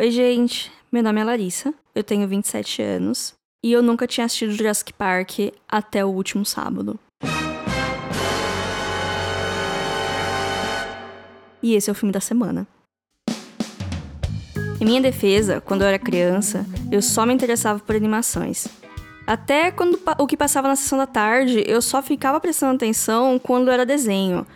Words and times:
Oi, 0.00 0.10
gente. 0.10 0.72
Meu 0.90 1.02
nome 1.02 1.20
é 1.20 1.24
Larissa, 1.24 1.74
eu 1.94 2.02
tenho 2.02 2.26
27 2.26 2.80
anos 2.80 3.34
e 3.62 3.70
eu 3.70 3.82
nunca 3.82 4.06
tinha 4.06 4.24
assistido 4.24 4.54
Jurassic 4.54 4.94
Park 4.94 5.52
até 5.68 6.02
o 6.02 6.08
último 6.08 6.42
sábado. 6.42 6.98
E 11.62 11.74
esse 11.74 11.90
é 11.90 11.92
o 11.92 11.94
filme 11.94 12.10
da 12.10 12.18
semana. 12.18 12.66
Em 14.80 14.86
minha 14.86 15.02
defesa, 15.02 15.60
quando 15.60 15.82
eu 15.82 15.88
era 15.88 15.98
criança, 15.98 16.64
eu 16.90 17.02
só 17.02 17.26
me 17.26 17.34
interessava 17.34 17.78
por 17.80 17.94
animações. 17.94 18.68
Até 19.26 19.70
quando 19.70 20.00
o 20.18 20.26
que 20.26 20.34
passava 20.34 20.66
na 20.66 20.76
sessão 20.76 20.96
da 20.96 21.06
tarde, 21.06 21.62
eu 21.66 21.82
só 21.82 22.00
ficava 22.00 22.40
prestando 22.40 22.76
atenção 22.76 23.38
quando 23.38 23.70
era 23.70 23.84
desenho. 23.84 24.46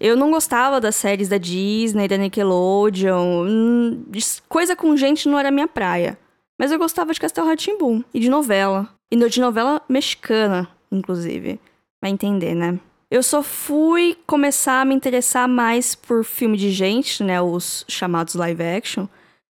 Eu 0.00 0.16
não 0.16 0.30
gostava 0.30 0.80
das 0.80 0.96
séries 0.96 1.28
da 1.28 1.36
Disney, 1.36 2.08
da 2.08 2.16
Nickelodeon. 2.16 3.46
Hum, 3.46 4.04
coisa 4.48 4.74
com 4.74 4.96
gente 4.96 5.28
não 5.28 5.38
era 5.38 5.50
minha 5.50 5.68
praia. 5.68 6.18
Mas 6.58 6.72
eu 6.72 6.78
gostava 6.78 7.12
de 7.12 7.20
Castelo 7.20 7.46
Ratimbum 7.46 8.02
e 8.14 8.18
de 8.18 8.30
novela. 8.30 8.88
E 9.12 9.28
de 9.28 9.40
novela 9.40 9.82
mexicana, 9.86 10.66
inclusive. 10.90 11.60
Vai 12.02 12.10
entender, 12.10 12.54
né? 12.54 12.80
Eu 13.10 13.22
só 13.22 13.42
fui 13.42 14.16
começar 14.26 14.80
a 14.80 14.84
me 14.86 14.94
interessar 14.94 15.46
mais 15.46 15.94
por 15.94 16.24
filme 16.24 16.56
de 16.56 16.70
gente, 16.70 17.22
né? 17.22 17.42
Os 17.42 17.84
chamados 17.86 18.34
live 18.34 18.62
action. 18.62 19.06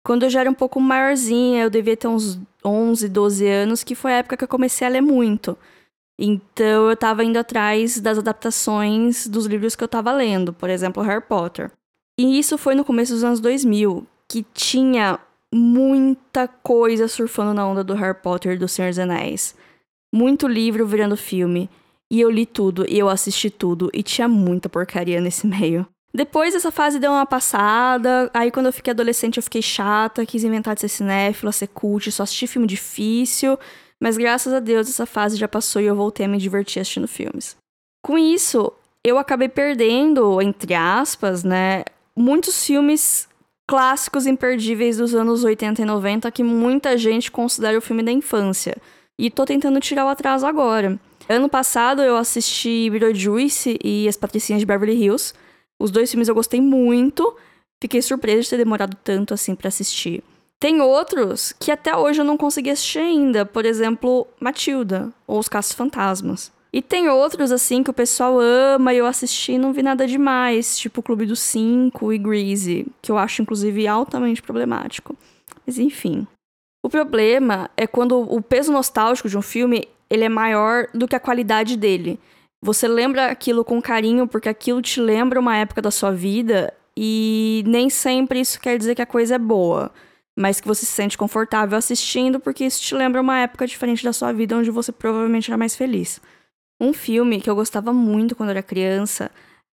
Quando 0.04 0.24
eu 0.24 0.30
já 0.30 0.40
era 0.40 0.50
um 0.50 0.56
pouco 0.56 0.80
maiorzinha, 0.80 1.62
eu 1.64 1.70
devia 1.70 1.96
ter 1.96 2.08
uns 2.08 2.40
11, 2.66 3.08
12 3.10 3.48
anos, 3.48 3.84
que 3.84 3.94
foi 3.94 4.14
a 4.14 4.18
época 4.18 4.38
que 4.38 4.44
eu 4.44 4.48
comecei 4.48 4.88
a 4.88 4.90
ler 4.90 5.02
muito. 5.02 5.56
Então 6.24 6.88
eu 6.88 6.96
tava 6.96 7.24
indo 7.24 7.38
atrás 7.38 8.00
das 8.00 8.20
adaptações 8.20 9.26
dos 9.26 9.48
livros 9.48 9.76
que 9.76 9.84
eu 9.84 9.88
tava 9.88 10.12
lendo, 10.12 10.54
por 10.54 10.70
exemplo, 10.70 11.02
Harry 11.02 11.24
Potter. 11.24 11.72
E 12.20 12.38
isso 12.38 12.60
foi 12.60 12.76
no 12.76 12.86
começo 12.86 13.12
dos 13.12 13.24
anos 13.24 13.40
2000, 13.40 14.06
que 14.30 14.46
tinha 14.54 15.20
muita 15.52 16.48
coisa 16.48 17.08
surfando 17.08 17.56
na 17.56 17.68
onda 17.68 17.84
do 17.84 17.96
Harry 17.96 18.18
Potter 18.22 18.54
e 18.54 18.60
do 18.60 18.68
Senhor 18.68 18.90
dos 18.90 19.00
Anéis. 19.00 19.56
Muito 20.14 20.48
livro 20.48 20.86
virando 20.86 21.18
filme. 21.18 21.68
E 22.12 22.22
eu 22.22 22.30
li 22.30 22.46
tudo, 22.46 22.86
e 22.88 23.00
eu 23.00 23.10
assisti 23.10 23.50
tudo, 23.50 23.90
e 23.94 24.04
tinha 24.04 24.28
muita 24.28 24.70
porcaria 24.70 25.20
nesse 25.20 25.48
meio. 25.48 25.88
Depois 26.14 26.54
essa 26.54 26.70
fase 26.70 27.00
deu 27.00 27.12
uma 27.12 27.26
passada, 27.26 28.30
aí 28.34 28.52
quando 28.52 28.66
eu 28.68 28.74
fiquei 28.74 28.92
adolescente 28.92 29.38
eu 29.38 29.44
fiquei 29.44 29.62
chata, 29.62 30.26
quis 30.26 30.44
inventar 30.44 30.76
de 30.76 30.82
ser 30.82 30.90
cinéfila, 30.90 31.54
ser 31.54 31.68
cult, 31.68 32.12
só 32.12 32.24
assisti 32.24 32.48
filme 32.48 32.68
difícil, 32.68 33.58
mas 34.02 34.18
graças 34.18 34.52
a 34.52 34.60
Deus 34.60 34.90
essa 34.90 35.06
fase 35.06 35.38
já 35.38 35.48
passou 35.48 35.80
e 35.80 35.86
eu 35.86 35.96
voltei 35.96 36.26
a 36.26 36.30
me 36.30 36.40
divertir 36.40 36.82
assistindo 36.82 37.08
filmes. 37.08 37.56
Com 38.04 38.18
isso, 38.18 38.74
eu 39.06 39.20
acabei 39.20 39.48
perdendo, 39.48 40.42
entre 40.42 40.74
aspas, 40.74 41.44
né, 41.44 41.84
muitos 42.16 42.66
filmes 42.66 43.30
clássicos 43.70 44.26
imperdíveis 44.26 44.98
dos 44.98 45.14
anos 45.14 45.44
80 45.44 45.84
e 45.84 45.86
90 45.86 46.32
que 46.32 46.44
muita 46.44 46.98
gente 46.98 47.32
considera 47.32 47.78
o 47.78 47.82
filme 47.82 48.02
da 48.02 48.12
infância. 48.12 48.76
E 49.20 49.30
tô 49.30 49.46
tentando 49.46 49.80
tirar 49.80 50.06
o 50.06 50.10
atraso 50.10 50.48
agora. 50.48 51.00
Ano 51.30 51.48
passado 51.48 52.02
eu 52.02 52.18
assisti 52.18 52.90
Beetlejuice 52.90 53.80
e 53.84 54.08
As 54.08 54.18
Patricinhas 54.18 54.60
de 54.60 54.66
Beverly 54.66 54.96
Hills. 54.96 55.34
Os 55.80 55.92
dois 55.92 56.10
filmes 56.10 56.28
eu 56.28 56.34
gostei 56.34 56.60
muito. 56.60 57.38
Fiquei 57.80 58.02
surpresa 58.02 58.42
de 58.42 58.50
ter 58.50 58.58
demorado 58.58 58.98
tanto 59.04 59.34
assim 59.34 59.54
para 59.54 59.68
assistir. 59.68 60.24
Tem 60.62 60.80
outros 60.80 61.52
que 61.60 61.72
até 61.72 61.98
hoje 61.98 62.22
eu 62.22 62.26
não 62.26 62.38
consegui 62.38 62.70
assistir 62.70 63.00
ainda, 63.00 63.44
por 63.44 63.66
exemplo, 63.66 64.28
Matilda 64.40 65.12
ou 65.26 65.40
Os 65.40 65.50
Caços 65.50 65.74
Fantasmas. 65.74 66.52
E 66.72 66.84
tem 66.84 67.10
outros 67.10 67.52
assim 67.52 67.82
que 67.82 67.90
o 67.90 67.94
pessoal 67.94 68.40
ama 68.40 68.94
e 68.94 68.98
eu 69.00 69.08
assisti 69.08 69.54
e 69.54 69.58
não 69.58 69.74
vi 69.74 69.82
nada 69.82 70.06
demais, 70.06 70.78
tipo 70.78 71.02
Clube 71.02 71.26
dos 71.26 71.40
Cinco 71.40 72.14
e 72.14 72.20
Greasy, 72.20 72.86
que 73.02 73.12
eu 73.12 73.18
acho 73.18 73.42
inclusive 73.42 73.88
altamente 73.88 74.40
problemático. 74.40 75.18
Mas 75.66 75.80
enfim. 75.80 76.28
O 76.86 76.90
problema 76.90 77.68
é 77.76 77.88
quando 77.88 78.20
o 78.20 78.40
peso 78.40 78.72
nostálgico 78.72 79.28
de 79.28 79.38
um 79.40 79.42
filme 79.42 79.88
ele 80.12 80.26
é 80.26 80.30
maior 80.30 80.86
do 80.94 81.08
que 81.08 81.16
a 81.16 81.20
qualidade 81.20 81.76
dele. 81.76 82.20
Você 82.64 82.88
lembra 82.88 83.32
aquilo 83.32 83.66
com 83.66 83.82
carinho 83.82 84.28
porque 84.28 84.48
aquilo 84.48 84.80
te 84.80 85.02
lembra 85.02 85.40
uma 85.40 85.58
época 85.58 85.82
da 85.82 85.90
sua 85.90 86.12
vida 86.12 86.72
e 86.96 87.64
nem 87.66 87.90
sempre 87.90 88.40
isso 88.40 88.62
quer 88.62 88.78
dizer 88.78 88.94
que 88.94 89.02
a 89.02 89.08
coisa 89.08 89.36
é 89.36 89.40
boa, 89.40 89.92
mas 90.42 90.60
que 90.60 90.68
você 90.68 90.88
se 90.88 90.92
sente 90.92 91.16
confortável 91.16 91.78
assistindo 91.78 92.40
porque 92.40 92.66
isso 92.66 92.82
te 92.82 92.96
lembra 92.96 93.22
uma 93.22 93.38
época 93.38 93.68
diferente 93.68 94.04
da 94.04 94.12
sua 94.12 94.34
vida 94.34 94.58
onde 94.58 94.72
você 94.72 94.92
provavelmente 94.92 95.52
era 95.52 95.58
mais 95.58 95.76
feliz. 95.76 96.20
Um 96.80 96.92
filme 96.92 97.40
que 97.40 97.48
eu 97.48 97.56
gostava 97.56 97.94
muito 97.94 98.36
quando 98.36 98.50
era 98.50 98.64
criança 98.64 99.30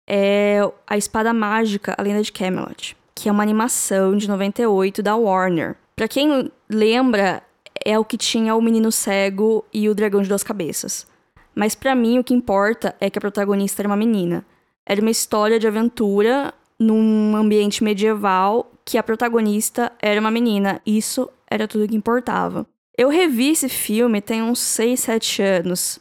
é 0.06 0.60
A 0.86 0.98
Espada 0.98 1.32
Mágica, 1.32 1.94
A 1.96 2.02
Lenda 2.02 2.22
de 2.22 2.30
Camelot, 2.30 2.94
que 3.14 3.30
é 3.30 3.32
uma 3.32 3.42
animação 3.42 4.14
de 4.14 4.28
98 4.28 5.02
da 5.02 5.16
Warner. 5.16 5.74
Para 5.96 6.06
quem 6.06 6.52
lembra, 6.68 7.42
é 7.82 7.98
o 7.98 8.04
que 8.04 8.18
tinha 8.18 8.54
o 8.54 8.60
menino 8.60 8.92
cego 8.92 9.64
e 9.72 9.88
o 9.88 9.94
dragão 9.94 10.20
de 10.20 10.28
duas 10.28 10.44
cabeças. 10.44 11.06
Mas 11.54 11.74
para 11.74 11.94
mim 11.94 12.18
o 12.18 12.24
que 12.24 12.34
importa 12.34 12.94
é 13.00 13.08
que 13.08 13.18
a 13.18 13.22
protagonista 13.22 13.80
era 13.80 13.88
uma 13.88 13.96
menina. 13.96 14.44
Era 14.84 15.00
uma 15.00 15.10
história 15.10 15.58
de 15.58 15.66
aventura 15.66 16.52
num 16.78 17.34
ambiente 17.34 17.82
medieval 17.82 18.70
que 18.84 18.96
a 18.96 19.02
protagonista 19.02 19.92
era 20.00 20.20
uma 20.20 20.30
menina. 20.30 20.80
Isso 20.86 21.28
era 21.50 21.66
tudo 21.66 21.88
que 21.88 21.96
importava. 21.96 22.66
Eu 22.96 23.08
revi 23.08 23.50
esse 23.50 23.68
filme 23.68 24.20
tem 24.20 24.42
uns 24.42 24.58
6, 24.60 25.00
7 25.00 25.42
anos. 25.42 25.98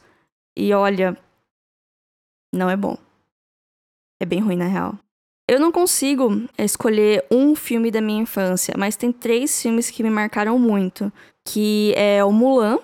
E 0.55 0.73
olha, 0.73 1.17
não 2.53 2.69
é 2.69 2.75
bom. 2.75 2.97
É 4.21 4.25
bem 4.25 4.39
ruim 4.39 4.55
na 4.55 4.65
real. 4.65 4.97
Eu 5.49 5.59
não 5.59 5.71
consigo 5.71 6.43
escolher 6.57 7.25
um 7.31 7.55
filme 7.55 7.89
da 7.89 8.01
minha 8.01 8.21
infância, 8.21 8.73
mas 8.77 8.95
tem 8.95 9.11
três 9.11 9.61
filmes 9.61 9.89
que 9.89 10.03
me 10.03 10.09
marcaram 10.09 10.59
muito, 10.59 11.11
que 11.45 11.93
é 11.95 12.23
o 12.23 12.33
Mulan, 12.33 12.79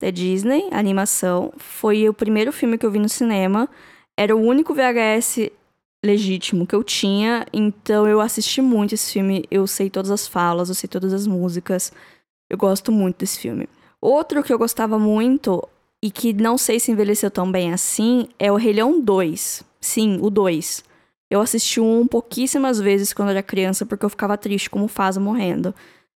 da 0.00 0.10
Disney, 0.10 0.68
animação. 0.72 1.52
Foi 1.56 2.08
o 2.08 2.14
primeiro 2.14 2.52
filme 2.52 2.78
que 2.78 2.86
eu 2.86 2.90
vi 2.90 2.98
no 2.98 3.08
cinema. 3.08 3.68
Era 4.16 4.34
o 4.34 4.40
único 4.40 4.74
VHS 4.74 5.50
legítimo 6.04 6.66
que 6.66 6.74
eu 6.74 6.84
tinha, 6.84 7.46
então 7.52 8.06
eu 8.06 8.20
assisti 8.20 8.60
muito 8.60 8.94
esse 8.94 9.12
filme. 9.12 9.44
Eu 9.50 9.66
sei 9.66 9.90
todas 9.90 10.10
as 10.10 10.26
falas, 10.26 10.68
eu 10.68 10.74
sei 10.74 10.88
todas 10.88 11.12
as 11.12 11.26
músicas. 11.26 11.92
Eu 12.48 12.56
gosto 12.56 12.92
muito 12.92 13.18
desse 13.18 13.38
filme. 13.38 13.68
Outro 14.00 14.42
que 14.42 14.52
eu 14.52 14.58
gostava 14.58 14.98
muito 14.98 15.66
e 16.02 16.10
que 16.10 16.32
não 16.32 16.56
sei 16.56 16.78
se 16.78 16.92
envelheceu 16.92 17.30
tão 17.30 17.50
bem 17.50 17.72
assim 17.72 18.28
é 18.38 18.50
o 18.50 18.56
Rei 18.56 18.72
Leão 18.72 19.00
2. 19.00 19.64
Sim, 19.80 20.18
o 20.20 20.30
2. 20.30 20.84
Eu 21.30 21.40
assisti 21.40 21.80
um 21.80 22.06
pouquíssimas 22.06 22.80
vezes 22.80 23.12
quando 23.12 23.30
era 23.30 23.42
criança 23.42 23.84
porque 23.84 24.04
eu 24.04 24.10
ficava 24.10 24.38
triste 24.38 24.70
com 24.70 24.78
o 24.78 24.82
Mufasa 24.82 25.20
morrendo. 25.20 25.74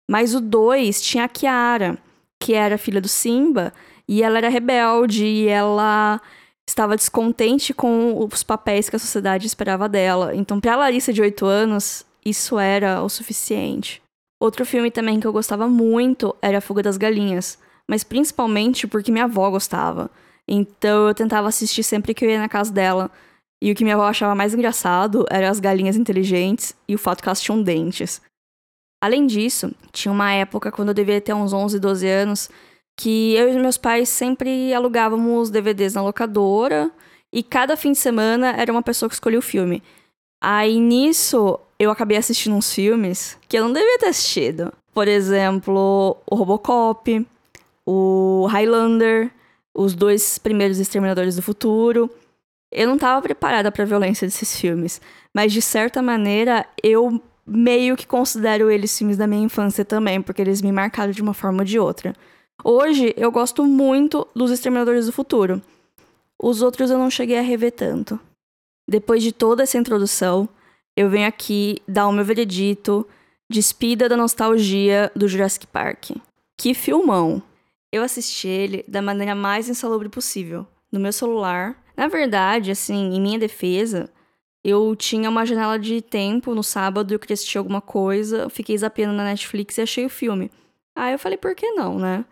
Mas 0.09 0.35
o 0.35 0.41
2 0.41 1.03
tinha 1.03 1.25
a 1.25 1.29
Kiara, 1.29 1.99
que 2.41 2.55
era 2.55 2.79
filha 2.79 3.01
do 3.01 3.09
Simba, 3.09 3.73
e 4.09 4.23
ela 4.23 4.39
era 4.39 4.49
rebelde 4.49 5.25
e 5.25 5.49
ela 5.49 6.21
estava 6.73 6.97
descontente 6.97 7.73
com 7.73 8.27
os 8.33 8.43
papéis 8.43 8.89
que 8.89 8.97
a 8.97 8.99
sociedade 8.99 9.47
esperava 9.47 9.89
dela. 9.89 10.35
Então, 10.35 10.61
para 10.61 10.77
Larissa 10.77 11.13
de 11.13 11.21
8 11.21 11.45
anos, 11.45 12.05
isso 12.25 12.59
era 12.59 13.03
o 13.03 13.09
suficiente. 13.09 14.03
Outro 14.41 14.65
filme 14.67 14.91
também 14.91 15.21
que 15.21 15.27
eu 15.27 15.33
gostava 15.33 15.69
muito 15.69 16.35
era 16.43 16.59
A 16.59 16.61
Fuga 16.61 16.83
das 16.83 16.97
Galinhas, 16.97 17.59
mas 17.89 18.03
principalmente 18.03 18.87
porque 18.87 19.13
minha 19.13 19.25
avó 19.25 19.49
gostava. 19.51 20.11
Então 20.49 21.07
eu 21.07 21.15
tentava 21.15 21.47
assistir 21.47 21.85
sempre 21.85 22.13
que 22.13 22.25
eu 22.25 22.31
ia 22.31 22.41
na 22.41 22.49
casa 22.49 22.73
dela. 22.73 23.11
E 23.63 23.71
o 23.71 23.75
que 23.75 23.85
minha 23.85 23.95
avó 23.95 24.05
achava 24.05 24.35
mais 24.35 24.53
engraçado 24.53 25.25
eram 25.31 25.49
as 25.49 25.61
galinhas 25.61 25.97
inteligentes 25.97 26.75
e 26.89 26.95
o 26.97 26.99
fato 26.99 27.23
que 27.23 27.29
elas 27.29 27.41
tinham 27.41 27.63
dentes. 27.63 28.21
Além 29.01 29.27
disso, 29.27 29.73
tinha 29.93 30.11
uma 30.11 30.33
época 30.33 30.73
quando 30.73 30.89
eu 30.89 30.95
devia 30.95 31.21
ter 31.21 31.35
uns 31.35 31.53
11, 31.53 31.79
12 31.79 32.09
anos 32.09 32.51
que 32.97 33.35
eu 33.35 33.53
e 33.53 33.59
meus 33.59 33.77
pais 33.77 34.09
sempre 34.09 34.73
alugávamos 34.73 35.51
DVDs 35.51 35.95
na 35.95 36.03
locadora 36.03 36.91
e 37.33 37.43
cada 37.43 37.77
fim 37.77 37.93
de 37.93 37.99
semana 37.99 38.55
era 38.57 38.71
uma 38.71 38.83
pessoa 38.83 39.09
que 39.09 39.15
escolhia 39.15 39.39
o 39.39 39.43
filme. 39.43 39.83
Aí 40.41 40.79
nisso 40.79 41.59
eu 41.79 41.91
acabei 41.91 42.17
assistindo 42.17 42.55
uns 42.55 42.73
filmes 42.73 43.39
que 43.49 43.57
eu 43.57 43.65
não 43.65 43.73
devia 43.73 43.99
ter 43.99 44.09
assistido. 44.09 44.73
Por 44.93 45.09
exemplo, 45.09 46.17
o 46.31 46.35
Robocop, 46.35 47.27
o 47.87 48.47
Highlander, 48.51 49.31
os 49.75 49.95
dois 49.95 50.39
primeiros 50.39 50.79
Exterminadores 50.79 51.37
do 51.37 51.43
Futuro. 51.43 52.11
Eu 52.71 52.87
não 52.87 52.95
estava 52.95 53.21
preparada 53.21 53.71
para 53.71 53.85
a 53.85 53.87
violência 53.87 54.27
desses 54.27 54.59
filmes, 54.59 55.01
mas 55.35 55.53
de 55.53 55.61
certa 55.61 56.03
maneira 56.03 56.67
eu 56.83 57.23
meio 57.47 57.97
que 57.97 58.07
considero 58.07 58.71
eles 58.71 58.97
filmes 58.97 59.17
da 59.17 59.27
minha 59.27 59.43
infância 59.43 59.85
também, 59.85 60.23
porque 60.23 60.41
eles 60.41 60.63
me 60.63 60.73
marcaram 60.73 61.13
de 61.13 61.23
uma 61.23 61.35
forma 61.35 61.61
ou 61.61 61.65
de 61.65 61.79
outra. 61.79 62.15
Hoje 62.65 63.13
eu 63.17 63.33
gosto 63.33 63.65
muito 63.65 64.27
dos 64.37 64.51
Exterminadores 64.53 65.07
do 65.07 65.13
Futuro. 65.13 65.61
Os 66.41 66.63
outros 66.63 66.91
eu 66.91 66.99
não 66.99 67.11
cheguei 67.11 67.39
a 67.39 67.43
rever 67.43 67.73
tanto. 67.73 68.21
Depois 68.89 69.23
de 69.23 69.33
toda 69.33 69.65
essa 69.65 69.79
introdução, 69.79 70.49
eu 70.97 71.11
venho 71.11 71.27
aqui 71.27 71.83
dar 71.89 72.07
o 72.07 72.13
meu 72.13 72.25
veredito, 72.25 73.07
despida 73.51 74.09
da 74.09 74.17
nostalgia 74.17 75.11
do 75.15 75.27
Jurassic 75.27 75.67
Park. 75.67 76.11
Que 76.57 76.73
filmão! 76.73 77.43
Eu 77.93 78.03
assisti 78.03 78.47
ele 78.47 78.85
da 78.87 79.03
maneira 79.03 79.35
mais 79.35 79.69
insalubre 79.69 80.09
possível, 80.09 80.67
no 80.91 81.01
meu 81.01 81.13
celular, 81.13 81.77
na 81.97 82.07
verdade, 82.09 82.71
assim, 82.71 83.15
em 83.15 83.21
minha 83.21 83.39
defesa, 83.39 84.09
Eu 84.65 84.95
tinha 84.95 85.29
uma 85.29 85.45
janela 85.45 85.77
de 85.77 86.01
tempo 86.01 86.55
no 86.55 86.63
sábado, 86.63 87.13
eu 87.13 87.19
queria 87.19 87.35
assistir 87.35 87.59
alguma 87.59 87.81
coisa, 87.81 88.49
fiquei 88.49 88.79
zapeando 88.79 89.13
na 89.13 89.25
Netflix 89.25 89.77
e 89.77 89.81
achei 89.81 90.07
o 90.07 90.11
filme. 90.11 90.53
Aí 90.95 91.13
eu 91.13 91.19
falei, 91.19 91.37
por 91.37 91.53
que 91.57 91.73
não, 91.73 91.99
né? 91.99 92.25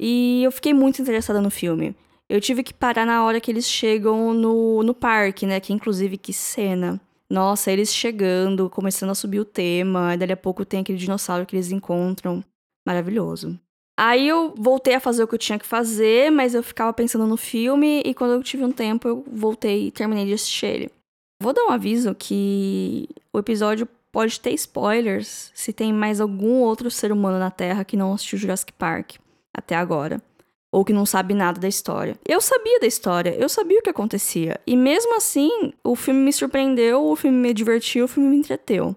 E 0.00 0.42
eu 0.42 0.52
fiquei 0.52 0.74
muito 0.74 1.00
interessada 1.00 1.40
no 1.40 1.50
filme. 1.50 1.94
Eu 2.28 2.40
tive 2.40 2.62
que 2.62 2.72
parar 2.72 3.04
na 3.04 3.24
hora 3.24 3.40
que 3.40 3.50
eles 3.50 3.66
chegam 3.66 4.32
no, 4.32 4.82
no 4.82 4.94
parque, 4.94 5.46
né? 5.46 5.60
Que 5.60 5.72
inclusive, 5.72 6.16
que 6.16 6.32
cena. 6.32 7.00
Nossa, 7.28 7.70
eles 7.70 7.92
chegando, 7.92 8.70
começando 8.70 9.10
a 9.10 9.14
subir 9.14 9.40
o 9.40 9.44
tema, 9.44 10.14
e 10.14 10.16
dali 10.16 10.32
a 10.32 10.36
pouco 10.36 10.64
tem 10.64 10.80
aquele 10.80 10.98
dinossauro 10.98 11.46
que 11.46 11.56
eles 11.56 11.70
encontram. 11.70 12.44
Maravilhoso. 12.86 13.58
Aí 13.98 14.26
eu 14.26 14.54
voltei 14.56 14.94
a 14.94 15.00
fazer 15.00 15.22
o 15.22 15.28
que 15.28 15.34
eu 15.34 15.38
tinha 15.38 15.58
que 15.58 15.66
fazer, 15.66 16.30
mas 16.30 16.54
eu 16.54 16.62
ficava 16.62 16.92
pensando 16.92 17.26
no 17.26 17.36
filme, 17.36 18.02
e 18.04 18.12
quando 18.12 18.32
eu 18.32 18.42
tive 18.42 18.64
um 18.64 18.72
tempo, 18.72 19.06
eu 19.06 19.24
voltei 19.30 19.86
e 19.86 19.90
terminei 19.90 20.26
de 20.26 20.32
assistir 20.32 20.66
ele. 20.66 20.90
Vou 21.40 21.52
dar 21.52 21.64
um 21.64 21.70
aviso 21.70 22.14
que 22.14 23.08
o 23.32 23.38
episódio 23.38 23.88
pode 24.10 24.40
ter 24.40 24.52
spoilers 24.52 25.50
se 25.54 25.72
tem 25.72 25.92
mais 25.92 26.20
algum 26.20 26.60
outro 26.60 26.90
ser 26.90 27.12
humano 27.12 27.38
na 27.38 27.50
Terra 27.50 27.84
que 27.84 27.96
não 27.96 28.12
assistiu 28.12 28.38
Jurassic 28.38 28.72
Park 28.72 29.16
até 29.54 29.76
agora 29.76 30.20
ou 30.74 30.84
que 30.84 30.92
não 30.92 31.06
sabe 31.06 31.34
nada 31.34 31.60
da 31.60 31.68
história. 31.68 32.18
Eu 32.26 32.40
sabia 32.40 32.80
da 32.80 32.86
história, 32.88 33.32
eu 33.38 33.48
sabia 33.48 33.78
o 33.78 33.82
que 33.82 33.90
acontecia. 33.90 34.60
E 34.66 34.76
mesmo 34.76 35.14
assim, 35.14 35.72
o 35.84 35.94
filme 35.94 36.18
me 36.18 36.32
surpreendeu, 36.32 37.04
o 37.04 37.14
filme 37.14 37.38
me 37.38 37.54
divertiu, 37.54 38.06
o 38.06 38.08
filme 38.08 38.28
me 38.28 38.36
entreteu. 38.38 38.96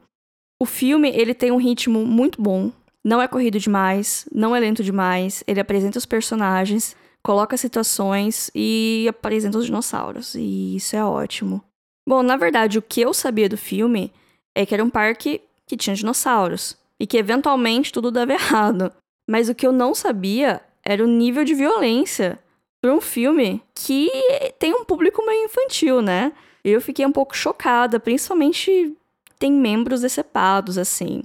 O 0.60 0.66
filme, 0.66 1.12
ele 1.12 1.36
tem 1.36 1.52
um 1.52 1.58
ritmo 1.58 2.04
muito 2.04 2.42
bom, 2.42 2.72
não 3.06 3.22
é 3.22 3.28
corrido 3.28 3.60
demais, 3.60 4.28
não 4.34 4.56
é 4.56 4.60
lento 4.60 4.84
demais, 4.84 5.44
ele 5.46 5.60
apresenta 5.60 6.00
os 6.00 6.06
personagens, 6.08 6.96
coloca 7.24 7.56
situações 7.56 8.50
e 8.56 9.06
apresenta 9.08 9.60
os 9.60 9.66
dinossauros, 9.68 10.34
e 10.34 10.78
isso 10.78 10.96
é 10.96 11.06
ótimo. 11.06 11.64
Bom, 12.10 12.24
na 12.24 12.38
verdade, 12.38 12.80
o 12.80 12.82
que 12.82 13.02
eu 13.02 13.14
sabia 13.14 13.48
do 13.48 13.58
filme 13.58 14.12
é 14.58 14.66
que 14.66 14.74
era 14.74 14.84
um 14.84 14.90
parque 14.90 15.42
que 15.68 15.78
tinha 15.78 15.96
dinossauros 15.96 16.76
e 17.00 17.06
que 17.06 17.18
eventualmente 17.18 17.92
tudo 17.92 18.10
dava 18.10 18.34
errado. 18.34 18.92
Mas 19.28 19.50
o 19.50 19.56
que 19.56 19.68
eu 19.68 19.72
não 19.72 19.94
sabia 19.94 20.62
era 20.84 21.04
o 21.04 21.08
nível 21.08 21.44
de 21.44 21.54
violência 21.54 22.40
para 22.82 22.94
um 22.94 23.02
filme 23.02 23.62
que 23.76 24.10
tem 24.58 24.74
um 24.74 24.86
público 24.86 25.26
meio 25.26 25.46
infantil, 25.46 26.02
né? 26.02 26.32
Eu 26.64 26.80
fiquei 26.80 27.06
um 27.06 27.12
pouco 27.12 27.36
chocada, 27.36 28.00
principalmente 28.00 28.96
tem 29.38 29.52
membros 29.52 30.02
decepados, 30.02 30.78
assim. 30.78 31.24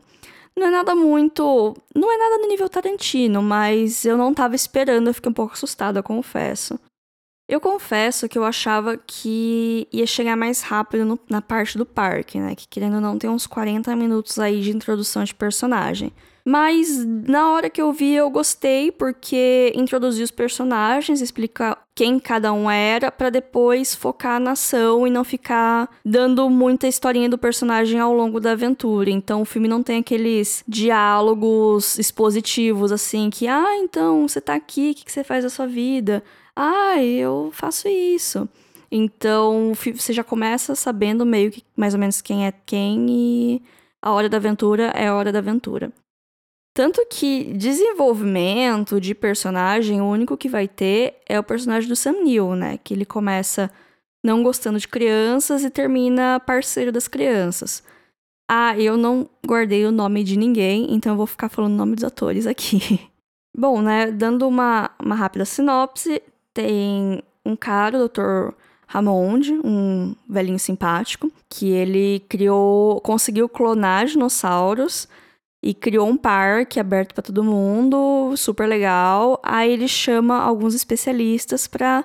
Não 0.57 0.67
é 0.67 0.71
nada 0.71 0.95
muito. 0.95 1.75
Não 1.95 2.13
é 2.13 2.19
nada 2.19 2.39
no 2.39 2.49
nível 2.49 2.69
Tarantino, 2.69 3.43
mas 3.43 4.05
eu 4.05 4.17
não 4.17 4.35
tava 4.35 4.55
esperando, 4.55 5.09
eu 5.09 5.15
fiquei 5.15 5.31
um 5.31 5.35
pouco 5.35 5.55
assustada, 5.55 6.03
confesso. 6.03 6.79
Eu 7.49 7.61
confesso 7.61 8.29
que 8.29 8.39
eu 8.39 8.45
achava 8.45 8.97
que 8.97 9.87
ia 9.93 10.07
chegar 10.07 10.37
mais 10.37 10.63
rápido 10.63 11.05
no, 11.05 11.19
na 11.29 11.43
parte 11.43 11.77
do 11.77 11.85
parque, 11.85 12.39
né? 12.39 12.55
Que 12.55 12.69
querendo 12.69 12.95
ou 12.95 13.01
não, 13.01 13.19
tem 13.19 13.29
uns 13.29 13.47
40 13.47 13.95
minutos 13.97 14.39
aí 14.39 14.61
de 14.61 14.71
introdução 14.71 15.25
de 15.25 15.35
personagem. 15.35 16.13
Mas 16.45 17.05
na 17.05 17.53
hora 17.53 17.71
que 17.71 17.81
eu 17.81 17.93
vi, 17.93 18.15
eu 18.15 18.29
gostei, 18.29 18.91
porque 18.91 19.73
introduziu 19.77 20.25
os 20.25 20.31
personagens, 20.31 21.21
explica 21.21 21.79
quem 21.95 22.19
cada 22.19 22.53
um 22.53 22.71
era, 22.71 23.13
para 23.13 23.31
depois 23.31 23.95
focar 23.95 24.41
na 24.41 24.53
ação 24.53 25.07
e 25.07 25.11
não 25.11 25.23
ficar 25.25 25.89
dando 26.05 26.49
muita 26.51 26.89
historinha 26.89 27.29
do 27.29 27.39
personagem 27.39 28.01
ao 28.01 28.13
longo 28.13 28.41
da 28.41 28.53
aventura. 28.53 29.11
Então 29.11 29.43
o 29.43 29.45
filme 29.45 29.69
não 29.69 29.83
tem 29.83 30.01
aqueles 30.01 30.65
diálogos 30.67 31.99
expositivos, 31.99 32.91
assim, 32.91 33.31
que, 33.31 33.47
ah, 33.47 33.77
então 33.79 34.27
você 34.27 34.41
tá 34.41 34.55
aqui, 34.55 34.91
o 34.91 34.95
que, 34.95 35.05
que 35.05 35.13
você 35.13 35.23
faz 35.23 35.45
da 35.45 35.51
sua 35.51 35.67
vida? 35.67 36.25
Ah, 36.57 37.03
eu 37.03 37.51
faço 37.53 37.89
isso. 37.89 38.49
Então 38.91 39.73
você 39.75 40.13
já 40.13 40.23
começa 40.23 40.75
sabendo 40.75 41.25
meio 41.25 41.51
que 41.51 41.65
mais 41.77 41.95
ou 41.95 42.01
menos 42.01 42.21
quem 42.21 42.47
é 42.47 42.53
quem 42.67 43.07
e 43.09 43.63
a 44.03 44.13
hora 44.13 44.29
da 44.29 44.37
aventura 44.37 44.93
é 44.95 45.09
a 45.09 45.15
hora 45.15 45.33
da 45.33 45.39
aventura. 45.39 45.91
Tanto 46.75 47.05
que 47.11 47.53
desenvolvimento 47.53 48.99
de 48.99 49.15
personagem, 49.15 50.01
o 50.01 50.07
único 50.07 50.37
que 50.37 50.49
vai 50.49 50.67
ter 50.67 51.17
é 51.29 51.39
o 51.39 51.45
personagem 51.45 51.89
do 51.89 51.97
Sam 51.97 52.23
Neill, 52.25 52.55
né? 52.57 52.79
Que 52.83 52.95
ele 52.95 53.05
começa 53.05 53.71
não 54.25 54.43
gostando 54.43 54.79
de 54.79 54.89
crianças 54.89 55.65
e 55.65 55.71
termina 55.71 56.41
parceiro 56.41 56.91
das 56.91 57.09
crianças. 57.09 57.83
Ah, 58.51 58.79
eu 58.79 58.97
não 58.97 59.29
guardei 59.47 59.85
o 59.85 59.93
nome 59.93 60.25
de 60.25 60.37
ninguém, 60.37 60.95
então 60.95 61.13
eu 61.13 61.17
vou 61.17 61.27
ficar 61.27 61.49
falando 61.49 61.73
o 61.73 61.77
nome 61.77 61.95
dos 61.95 62.05
atores 62.05 62.47
aqui. 62.47 63.01
Bom, 63.57 63.83
né, 63.83 64.11
dando 64.11 64.49
uma, 64.49 64.91
uma 64.99 65.15
rápida 65.15 65.45
sinopse, 65.45 66.23
tem 66.55 67.23
um 67.45 67.55
cara, 67.55 67.99
o 67.99 68.09
Dr. 68.09 68.55
Hammond, 68.89 69.53
um 69.65 70.15
velhinho 70.29 70.59
simpático, 70.59 71.31
que 71.51 71.71
ele 71.71 72.21
criou, 72.29 72.99
conseguiu 73.03 73.49
clonar 73.49 74.07
dinossauros 74.07 75.07
e 75.63 75.73
criou 75.73 76.09
um 76.09 76.17
parque 76.17 76.81
aberto 76.81 77.15
para 77.15 77.23
todo 77.23 77.45
mundo, 77.45 78.35
super 78.37 78.67
legal. 78.67 79.39
Aí 79.43 79.71
ele 79.71 79.87
chama 79.87 80.41
alguns 80.43 80.75
especialistas 80.75 81.69
para 81.69 82.05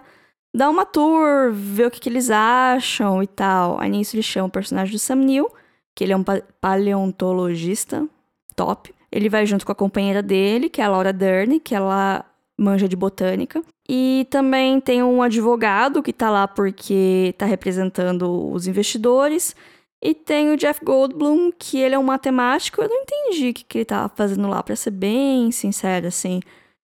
dar 0.53 0.69
uma 0.69 0.85
tour, 0.85 1.51
ver 1.51 1.87
o 1.87 1.91
que, 1.91 1.99
que, 1.99 2.09
eles 2.09 2.29
acham 2.29 3.23
e 3.23 3.27
tal. 3.27 3.79
Aí 3.79 3.89
nisso 3.89 4.15
ele 4.15 4.23
chama 4.23 4.47
o 4.47 4.51
personagem 4.51 4.93
do 4.93 4.99
Sam 4.99 5.15
Neill, 5.15 5.51
que 5.95 6.03
ele 6.03 6.13
é 6.13 6.17
um 6.17 6.23
paleontologista 6.61 8.07
top. 8.55 8.93
Ele 9.11 9.29
vai 9.29 9.45
junto 9.45 9.65
com 9.65 9.71
a 9.71 9.75
companheira 9.75 10.21
dele, 10.21 10.69
que 10.69 10.81
é 10.81 10.85
a 10.85 10.89
Laura 10.89 11.11
Dern, 11.11 11.59
que 11.59 11.73
ela 11.73 12.23
manja 12.57 12.87
de 12.87 12.95
botânica. 12.95 13.63
E 13.89 14.27
também 14.29 14.81
tem 14.81 15.01
um 15.01 15.21
advogado 15.21 16.03
que 16.03 16.11
tá 16.11 16.29
lá 16.29 16.47
porque 16.47 17.33
tá 17.37 17.45
representando 17.45 18.51
os 18.51 18.67
investidores. 18.67 19.55
E 20.01 20.13
tem 20.13 20.51
o 20.51 20.57
Jeff 20.57 20.83
Goldblum, 20.83 21.51
que 21.51 21.79
ele 21.79 21.95
é 21.95 21.99
um 21.99 22.03
matemático. 22.03 22.81
Eu 22.81 22.89
não 22.89 23.01
entendi 23.01 23.49
o 23.49 23.53
que, 23.53 23.63
que 23.63 23.77
ele 23.79 23.85
tava 23.85 24.09
fazendo 24.15 24.47
lá, 24.47 24.61
pra 24.61 24.75
ser 24.75 24.91
bem 24.91 25.51
sincero, 25.51 26.07
assim. 26.07 26.39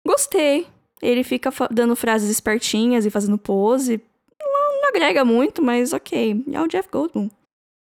Gostei. 0.06 0.68
Ele 1.02 1.24
fica 1.24 1.52
dando 1.72 1.96
frases 1.96 2.30
espertinhas 2.30 3.06
e 3.06 3.10
fazendo 3.10 3.38
pose. 3.38 4.02
Não, 4.40 4.82
não 4.82 4.90
agrega 4.90 5.26
muito, 5.26 5.62
mas 5.62 5.94
ok. 5.94 6.44
É 6.52 6.62
o 6.62 6.68
Jeff 6.68 6.90
Goldblum. 6.92 7.30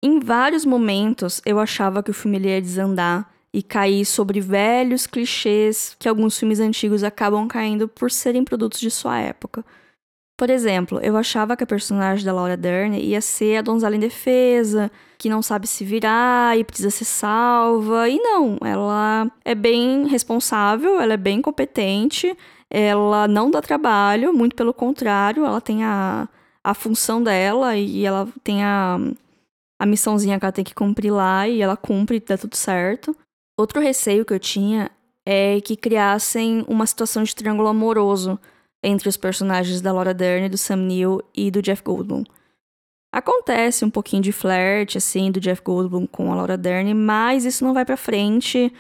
Em 0.03 0.19
vários 0.19 0.65
momentos, 0.65 1.43
eu 1.45 1.59
achava 1.59 2.03
que 2.03 2.11
o 2.11 2.15
filme 2.15 2.39
ia 2.39 2.61
desandar 2.61 3.31
e 3.53 3.63
cair 3.63 4.07
sobre 4.07 4.41
velhos 4.41 5.07
clichês 5.07 5.97
que 5.99 6.09
alguns 6.09 6.39
filmes 6.39 6.61
antigos 6.61 7.03
acabam 7.03 7.47
caindo 7.49 7.89
por 7.89 8.11
serem 8.11 8.45
produtos 8.45 8.81
de 8.81 8.91
sua 8.91 9.19
época. 9.19 9.65
Por 10.41 10.49
exemplo, 10.49 10.99
eu 11.03 11.19
achava 11.19 11.55
que 11.55 11.65
a 11.65 11.67
personagem 11.67 12.25
da 12.25 12.33
Laura 12.33 12.57
Dern 12.57 12.99
ia 12.99 13.21
ser 13.21 13.59
a 13.59 13.61
donzela 13.61 13.95
indefesa, 13.95 14.91
que 15.19 15.29
não 15.29 15.43
sabe 15.43 15.67
se 15.67 15.85
virar 15.85 16.57
e 16.59 16.65
precisa 16.65 16.89
ser 16.89 17.05
salva. 17.05 18.09
E 18.09 18.17
não, 18.17 18.57
ela 18.65 19.31
é 19.45 19.55
bem 19.55 20.07
responsável, 20.07 20.99
ela 20.99 21.13
é 21.13 21.19
bem 21.19 21.43
competente, 21.43 22.35
ela 22.71 23.29
não 23.29 23.51
dá 23.51 23.61
trabalho, 23.61 24.33
muito 24.33 24.57
pelo 24.57 24.73
contrário, 24.73 25.45
ela 25.45 25.61
tem 25.61 25.85
a, 25.85 26.27
a 26.65 26.73
função 26.73 27.23
dela 27.23 27.77
e 27.77 28.07
ela 28.07 28.27
tem 28.43 28.65
a, 28.65 28.97
a 29.79 29.85
missãozinha 29.85 30.39
que 30.39 30.45
ela 30.47 30.53
tem 30.53 30.65
que 30.65 30.75
cumprir 30.75 31.11
lá 31.13 31.47
e 31.47 31.61
ela 31.61 31.77
cumpre 31.77 32.17
e 32.17 32.21
dá 32.21 32.39
tudo 32.39 32.57
certo. 32.57 33.15
Outro 33.59 33.79
receio 33.79 34.25
que 34.25 34.33
eu 34.33 34.41
tinha 34.41 34.91
é 35.29 35.61
que 35.61 35.77
criassem 35.77 36.65
uma 36.67 36.87
situação 36.87 37.23
de 37.23 37.37
triângulo 37.37 37.69
amoroso 37.69 38.41
entre 38.83 39.09
os 39.09 39.17
personagens 39.17 39.81
da 39.81 39.93
Laura 39.93 40.15
Dern, 40.15 40.49
do 40.49 40.59
Sam 40.59 40.77
Neill 40.77 41.23
e 41.35 41.51
do 41.51 41.63
Jeff 41.63 41.83
Goldblum. 41.83 42.25
Acontece 43.13 43.85
um 43.85 43.91
pouquinho 43.91 44.23
de 44.23 44.33
flerte, 44.33 44.97
assim, 44.97 45.31
do 45.31 45.41
Jeff 45.41 45.63
Goldblum 45.63 46.07
com 46.07 46.33
a 46.33 46.37
Laura 46.37 46.57
Dern, 46.57 46.95
mas 46.95 47.45
isso 47.45 47.65
não 47.65 47.75
vai 47.75 47.85
pra 47.85 47.97
frente 47.97 48.73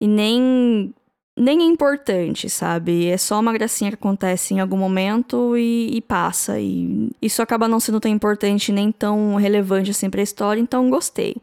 e 0.00 0.08
nem, 0.08 0.94
nem 1.38 1.60
é 1.60 1.64
importante, 1.64 2.48
sabe? 2.48 3.06
É 3.06 3.18
só 3.18 3.38
uma 3.38 3.52
gracinha 3.52 3.90
que 3.90 3.96
acontece 3.96 4.54
em 4.54 4.60
algum 4.60 4.78
momento 4.78 5.56
e, 5.56 5.94
e 5.94 6.00
passa. 6.00 6.58
E 6.58 7.10
isso 7.20 7.42
acaba 7.42 7.68
não 7.68 7.78
sendo 7.78 8.00
tão 8.00 8.10
importante 8.10 8.72
nem 8.72 8.90
tão 8.90 9.36
relevante 9.36 9.90
assim 9.90 10.08
pra 10.08 10.22
história, 10.22 10.60
então 10.60 10.88
gostei. 10.88 11.36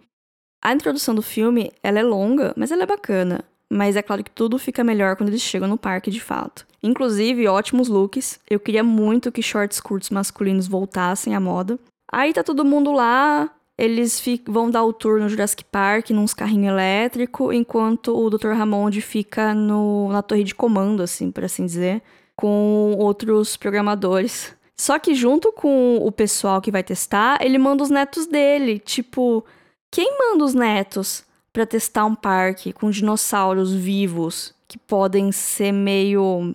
A 0.63 0.73
introdução 0.73 1.13
do 1.13 1.21
filme, 1.21 1.71
ela 1.83 1.99
é 1.99 2.03
longa, 2.03 2.53
mas 2.57 2.71
ela 2.71 2.83
é 2.83 2.87
bacana. 2.87 3.43
Mas 3.69 3.95
é 3.95 4.01
claro 4.01 4.23
que 4.23 4.31
tudo 4.31 4.57
fica 4.57 4.83
melhor 4.83 5.15
quando 5.15 5.29
eles 5.29 5.41
chegam 5.41 5.67
no 5.67 5.77
parque 5.77 6.09
de 6.09 6.19
fato. 6.19 6.65
Inclusive, 6.83 7.47
ótimos 7.47 7.87
looks. 7.87 8.39
Eu 8.49 8.59
queria 8.59 8.83
muito 8.83 9.31
que 9.31 9.41
shorts 9.41 9.79
curtos 9.79 10.09
masculinos 10.09 10.67
voltassem 10.67 11.33
à 11.33 11.39
moda. 11.39 11.79
Aí 12.11 12.33
tá 12.33 12.43
todo 12.43 12.65
mundo 12.65 12.91
lá, 12.91 13.49
eles 13.77 14.23
vão 14.45 14.69
dar 14.69 14.83
o 14.83 14.93
tour 14.93 15.19
no 15.19 15.29
Jurassic 15.29 15.63
Park, 15.63 16.11
nos 16.11 16.33
carrinhos 16.33 16.73
elétricos, 16.73 17.55
enquanto 17.55 18.15
o 18.15 18.29
Dr. 18.29 18.51
Hammond 18.51 19.01
fica 19.01 19.53
no, 19.55 20.09
na 20.11 20.21
torre 20.21 20.43
de 20.43 20.53
comando, 20.53 21.01
assim, 21.01 21.31
por 21.31 21.43
assim 21.43 21.65
dizer, 21.65 22.03
com 22.35 22.95
outros 22.99 23.57
programadores. 23.57 24.55
Só 24.77 24.99
que 24.99 25.15
junto 25.15 25.51
com 25.51 25.97
o 25.97 26.11
pessoal 26.11 26.61
que 26.61 26.71
vai 26.71 26.83
testar, 26.83 27.43
ele 27.43 27.57
manda 27.57 27.83
os 27.83 27.89
netos 27.89 28.27
dele. 28.27 28.77
Tipo, 28.77 29.43
quem 29.89 30.17
manda 30.17 30.43
os 30.43 30.53
netos 30.53 31.23
para 31.51 31.65
testar 31.65 32.05
um 32.05 32.15
parque 32.15 32.73
com 32.73 32.89
dinossauros 32.89 33.73
vivos 33.73 34.53
que 34.67 34.77
podem 34.77 35.31
ser 35.31 35.71
meio. 35.71 36.53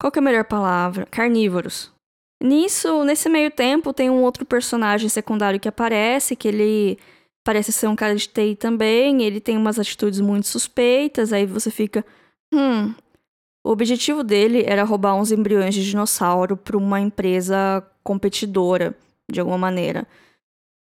Qual 0.00 0.12
que 0.12 0.18
é 0.18 0.22
a 0.22 0.24
melhor 0.24 0.44
palavra? 0.44 1.06
Carnívoros. 1.10 1.92
Nisso, 2.42 3.04
nesse 3.04 3.28
meio 3.28 3.50
tempo, 3.50 3.92
tem 3.92 4.08
um 4.08 4.22
outro 4.22 4.46
personagem 4.46 5.08
secundário 5.08 5.58
que 5.58 5.68
aparece, 5.68 6.36
que 6.36 6.46
ele 6.46 6.98
parece 7.44 7.72
ser 7.72 7.88
um 7.88 7.96
cara 7.96 8.14
de 8.14 8.28
TI 8.28 8.54
também, 8.54 9.22
ele 9.22 9.40
tem 9.40 9.56
umas 9.56 9.78
atitudes 9.78 10.20
muito 10.20 10.46
suspeitas, 10.46 11.32
aí 11.32 11.46
você 11.46 11.70
fica, 11.70 12.04
hum, 12.52 12.94
o 13.64 13.70
objetivo 13.70 14.22
dele 14.22 14.62
era 14.66 14.84
roubar 14.84 15.14
uns 15.14 15.32
embriões 15.32 15.74
de 15.74 15.84
dinossauro 15.84 16.56
para 16.56 16.76
uma 16.76 17.00
empresa 17.00 17.84
competidora, 18.04 18.94
de 19.30 19.40
alguma 19.40 19.58
maneira. 19.58 20.06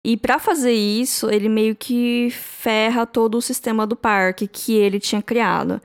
E 0.06 0.16
para 0.16 0.40
fazer 0.40 0.74
isso, 0.74 1.30
ele 1.30 1.50
meio 1.50 1.76
que 1.76 2.30
ferra 2.32 3.06
todo 3.06 3.38
o 3.38 3.42
sistema 3.42 3.88
do 3.88 3.96
parque 3.96 4.48
que 4.48 4.74
ele 4.74 5.00
tinha 5.00 5.22
criado. 5.22 5.82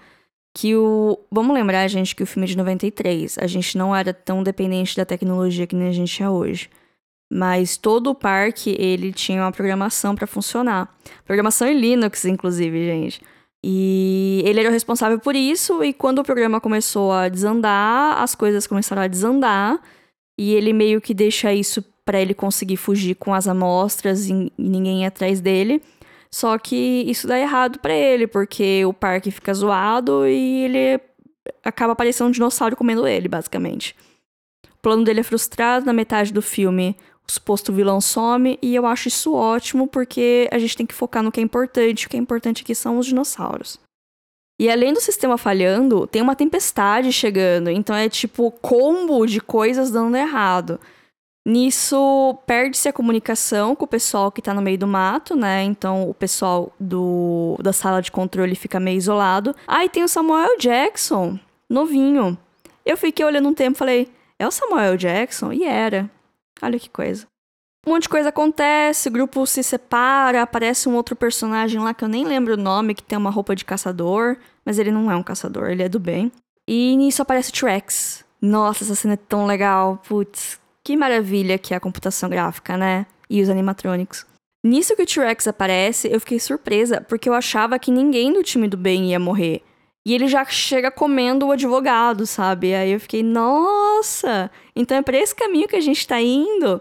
Que 0.54 0.76
o. 0.76 1.18
Vamos 1.30 1.54
lembrar, 1.54 1.88
gente, 1.88 2.14
que 2.14 2.22
o 2.22 2.26
filme 2.26 2.46
é 2.46 2.50
de 2.50 2.56
93. 2.56 3.38
A 3.38 3.46
gente 3.46 3.76
não 3.78 3.94
era 3.94 4.12
tão 4.12 4.42
dependente 4.42 4.96
da 4.96 5.04
tecnologia 5.04 5.66
que 5.66 5.74
nem 5.74 5.88
a 5.88 5.92
gente 5.92 6.22
é 6.22 6.28
hoje. 6.28 6.68
Mas 7.32 7.78
todo 7.78 8.10
o 8.10 8.14
parque, 8.14 8.76
ele 8.78 9.10
tinha 9.10 9.40
uma 9.40 9.52
programação 9.52 10.14
para 10.14 10.26
funcionar. 10.26 10.94
Programação 11.24 11.66
em 11.66 11.78
Linux, 11.78 12.26
inclusive, 12.26 12.84
gente. 12.84 13.22
E 13.64 14.42
ele 14.44 14.60
era 14.60 14.68
o 14.68 14.72
responsável 14.72 15.18
por 15.18 15.34
isso, 15.34 15.82
e 15.82 15.94
quando 15.94 16.18
o 16.18 16.24
programa 16.24 16.60
começou 16.60 17.12
a 17.12 17.28
desandar, 17.28 18.20
as 18.20 18.34
coisas 18.34 18.66
começaram 18.66 19.00
a 19.00 19.06
desandar, 19.06 19.80
e 20.38 20.52
ele 20.52 20.72
meio 20.72 21.00
que 21.00 21.14
deixa 21.14 21.54
isso 21.54 21.82
para 22.04 22.20
ele 22.20 22.34
conseguir 22.34 22.76
fugir 22.76 23.14
com 23.14 23.32
as 23.32 23.46
amostras 23.46 24.28
e, 24.28 24.52
ninguém 24.58 25.06
atrás 25.06 25.40
dele. 25.40 25.80
Só 26.34 26.56
que 26.58 27.04
isso 27.06 27.26
dá 27.26 27.38
errado 27.38 27.78
para 27.78 27.92
ele, 27.92 28.26
porque 28.26 28.84
o 28.86 28.92
parque 28.92 29.30
fica 29.30 29.52
zoado 29.52 30.26
e 30.26 30.64
ele 30.64 31.00
acaba 31.62 31.92
aparecendo 31.92 32.28
um 32.28 32.32
dinossauro 32.32 32.76
comendo 32.76 33.06
ele, 33.06 33.28
basicamente. 33.28 33.94
O 34.72 34.78
plano 34.80 35.04
dele 35.04 35.20
é 35.20 35.22
frustrado, 35.22 35.84
na 35.84 35.92
metade 35.92 36.32
do 36.32 36.40
filme 36.40 36.96
o 37.26 37.30
suposto 37.30 37.72
vilão 37.72 38.00
some, 38.00 38.58
e 38.60 38.74
eu 38.74 38.84
acho 38.84 39.08
isso 39.08 39.32
ótimo, 39.32 39.86
porque 39.86 40.48
a 40.50 40.58
gente 40.58 40.76
tem 40.76 40.86
que 40.86 40.94
focar 40.94 41.22
no 41.22 41.30
que 41.30 41.40
é 41.40 41.42
importante, 41.42 42.06
o 42.06 42.10
que 42.10 42.16
é 42.16 42.20
importante 42.20 42.62
aqui 42.62 42.74
são 42.74 42.98
os 42.98 43.06
dinossauros. 43.06 43.78
E 44.60 44.68
além 44.68 44.92
do 44.92 45.00
sistema 45.00 45.38
falhando, 45.38 46.06
tem 46.06 46.20
uma 46.20 46.36
tempestade 46.36 47.12
chegando, 47.12 47.70
então 47.70 47.94
é 47.94 48.08
tipo 48.08 48.50
combo 48.50 49.26
de 49.26 49.40
coisas 49.40 49.90
dando 49.90 50.16
errado. 50.16 50.78
Nisso, 51.44 52.38
perde-se 52.46 52.88
a 52.88 52.92
comunicação 52.92 53.74
com 53.74 53.84
o 53.84 53.88
pessoal 53.88 54.30
que 54.30 54.40
tá 54.40 54.54
no 54.54 54.62
meio 54.62 54.78
do 54.78 54.86
mato, 54.86 55.34
né? 55.34 55.64
Então, 55.64 56.08
o 56.08 56.14
pessoal 56.14 56.72
do, 56.78 57.56
da 57.60 57.72
sala 57.72 58.00
de 58.00 58.12
controle 58.12 58.54
fica 58.54 58.78
meio 58.78 58.98
isolado. 58.98 59.54
Ah, 59.66 59.84
e 59.84 59.88
tem 59.88 60.04
o 60.04 60.08
Samuel 60.08 60.56
Jackson, 60.58 61.38
novinho. 61.68 62.38
Eu 62.86 62.96
fiquei 62.96 63.24
olhando 63.24 63.48
um 63.48 63.54
tempo 63.54 63.76
e 63.76 63.78
falei, 63.78 64.12
é 64.38 64.46
o 64.46 64.52
Samuel 64.52 64.96
Jackson? 64.96 65.52
E 65.52 65.64
era. 65.64 66.08
Olha 66.62 66.78
que 66.78 66.88
coisa. 66.88 67.26
Um 67.84 67.90
monte 67.90 68.02
de 68.02 68.08
coisa 68.08 68.28
acontece, 68.28 69.08
o 69.08 69.12
grupo 69.12 69.44
se 69.44 69.60
separa, 69.64 70.42
aparece 70.42 70.88
um 70.88 70.94
outro 70.94 71.16
personagem 71.16 71.80
lá 71.80 71.92
que 71.92 72.04
eu 72.04 72.08
nem 72.08 72.24
lembro 72.24 72.54
o 72.54 72.56
nome, 72.56 72.94
que 72.94 73.02
tem 73.02 73.18
uma 73.18 73.30
roupa 73.30 73.56
de 73.56 73.64
caçador, 73.64 74.36
mas 74.64 74.78
ele 74.78 74.92
não 74.92 75.10
é 75.10 75.16
um 75.16 75.22
caçador, 75.22 75.68
ele 75.68 75.82
é 75.82 75.88
do 75.88 75.98
bem. 75.98 76.30
E 76.68 76.96
nisso 76.96 77.20
aparece 77.20 77.50
o 77.50 77.52
T-Rex. 77.52 78.24
Nossa, 78.40 78.84
essa 78.84 78.94
cena 78.94 79.14
é 79.14 79.16
tão 79.16 79.46
legal. 79.46 80.00
Putz, 80.08 80.60
que 80.84 80.96
maravilha 80.96 81.58
que 81.58 81.74
é 81.74 81.76
a 81.76 81.80
computação 81.80 82.28
gráfica, 82.28 82.76
né? 82.76 83.06
E 83.28 83.40
os 83.40 83.48
animatrônicos. 83.48 84.26
Nisso 84.64 84.94
que 84.94 85.02
o 85.02 85.06
T-Rex 85.06 85.48
aparece, 85.48 86.08
eu 86.12 86.20
fiquei 86.20 86.38
surpresa, 86.38 87.00
porque 87.00 87.28
eu 87.28 87.34
achava 87.34 87.78
que 87.78 87.90
ninguém 87.90 88.32
do 88.32 88.42
time 88.42 88.68
do 88.68 88.76
bem 88.76 89.10
ia 89.10 89.18
morrer. 89.18 89.62
E 90.04 90.14
ele 90.14 90.26
já 90.26 90.44
chega 90.44 90.90
comendo 90.90 91.46
o 91.46 91.52
advogado, 91.52 92.26
sabe? 92.26 92.74
Aí 92.74 92.92
eu 92.92 93.00
fiquei, 93.00 93.22
nossa! 93.22 94.50
Então 94.74 94.96
é 94.96 95.02
por 95.02 95.14
esse 95.14 95.34
caminho 95.34 95.68
que 95.68 95.76
a 95.76 95.80
gente 95.80 96.06
tá 96.06 96.20
indo. 96.20 96.80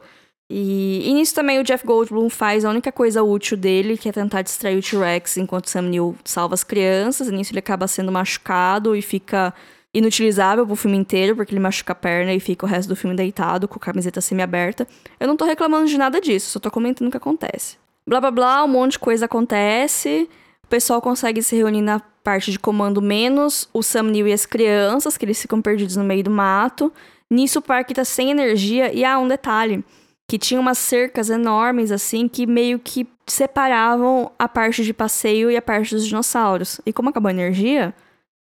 E, 0.50 1.08
e 1.08 1.13
nisso 1.13 1.34
também 1.34 1.60
o 1.60 1.63
Jeff 1.63 1.86
Goldblum 1.86 2.29
faz 2.29 2.65
a 2.65 2.70
única 2.70 2.91
coisa 2.91 3.24
útil 3.24 3.55
dele, 3.55 3.98
que 3.98 4.10
é 4.10 4.12
tentar 4.12 4.41
distrair 4.41 4.77
o 4.77 4.81
T-Rex 4.81 5.38
enquanto 5.38 5.70
Sam 5.70 5.84
Neill 5.84 6.15
salva 6.25 6.55
as 6.55 6.63
crianças. 6.63 7.27
E 7.29 7.31
nisso 7.31 7.51
ele 7.51 7.60
acaba 7.60 7.88
sendo 7.88 8.12
machucado 8.12 8.96
e 8.96 9.01
fica 9.01 9.53
inutilizável 9.93 10.65
pro 10.65 10.75
filme 10.75 10.98
inteiro, 10.98 11.36
porque 11.36 11.53
ele 11.53 11.60
machuca 11.60 11.91
a 11.91 11.95
perna 11.95 12.33
e 12.33 12.39
fica 12.39 12.65
o 12.65 12.69
resto 12.69 12.89
do 12.89 12.95
filme 12.95 13.15
deitado, 13.15 13.67
com 13.67 13.75
a 13.75 13.79
camiseta 13.79 14.21
semi-aberta. 14.21 14.88
Eu 15.19 15.27
não 15.27 15.36
tô 15.36 15.45
reclamando 15.45 15.88
de 15.88 15.98
nada 15.98 16.21
disso, 16.21 16.51
só 16.51 16.60
tô 16.60 16.71
comentando 16.71 17.10
o 17.10 17.12
que 17.12 17.17
acontece. 17.17 17.77
Blá 18.07 18.19
blá 18.19 18.31
blá, 18.31 18.63
um 18.63 18.67
monte 18.67 18.93
de 18.93 19.00
coisa 19.00 19.25
acontece. 19.25 20.29
O 20.63 20.67
pessoal 20.67 21.01
consegue 21.01 21.43
se 21.43 21.55
reunir 21.55 21.81
na 21.81 22.00
parte 22.24 22.51
de 22.51 22.60
comando 22.60 23.01
menos 23.01 23.67
o 23.74 23.83
Sam 23.83 24.03
Neill 24.03 24.27
e 24.27 24.33
as 24.33 24.45
crianças, 24.45 25.17
que 25.17 25.25
eles 25.25 25.41
ficam 25.41 25.62
perdidos 25.62 25.95
no 25.95 26.03
meio 26.03 26.24
do 26.24 26.31
mato. 26.31 26.91
Nisso 27.29 27.60
o 27.60 27.62
parque 27.62 27.93
tá 27.93 28.05
sem 28.05 28.31
energia 28.31 28.93
e 28.93 29.03
há 29.03 29.13
ah, 29.13 29.19
um 29.19 29.27
detalhe, 29.27 29.83
que 30.27 30.38
tinha 30.38 30.60
umas 30.60 30.77
cercas 30.77 31.29
enormes 31.29 31.91
assim 31.91 32.27
que 32.27 32.45
meio 32.45 32.79
que 32.79 33.07
separavam 33.25 34.31
a 34.38 34.48
parte 34.48 34.83
de 34.83 34.93
passeio 34.93 35.50
e 35.50 35.57
a 35.57 35.62
parte 35.62 35.95
dos 35.95 36.05
dinossauros. 36.05 36.81
E 36.86 36.91
como 36.91 37.10
acabou 37.10 37.29
a 37.29 37.33
energia, 37.33 37.93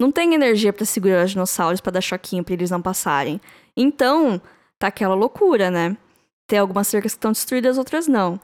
não 0.02 0.12
tem 0.12 0.34
energia 0.34 0.74
para 0.74 0.84
segurar 0.84 1.26
os 1.26 1.32
dinossauros 1.32 1.80
para 1.80 1.92
dar 1.92 2.02
choquinho 2.02 2.44
para 2.44 2.56
eles 2.56 2.72
não 2.72 2.82
passarem. 2.82 3.40
Então, 3.78 4.42
tá 4.80 4.88
aquela 4.88 5.14
loucura, 5.14 5.70
né? 5.70 5.96
Tem 6.48 6.58
algumas 6.58 6.88
cercas 6.88 7.14
que 7.14 7.20
estão 7.20 7.32
destruídas, 7.32 7.78
outras 7.78 8.08
não. 8.08 8.40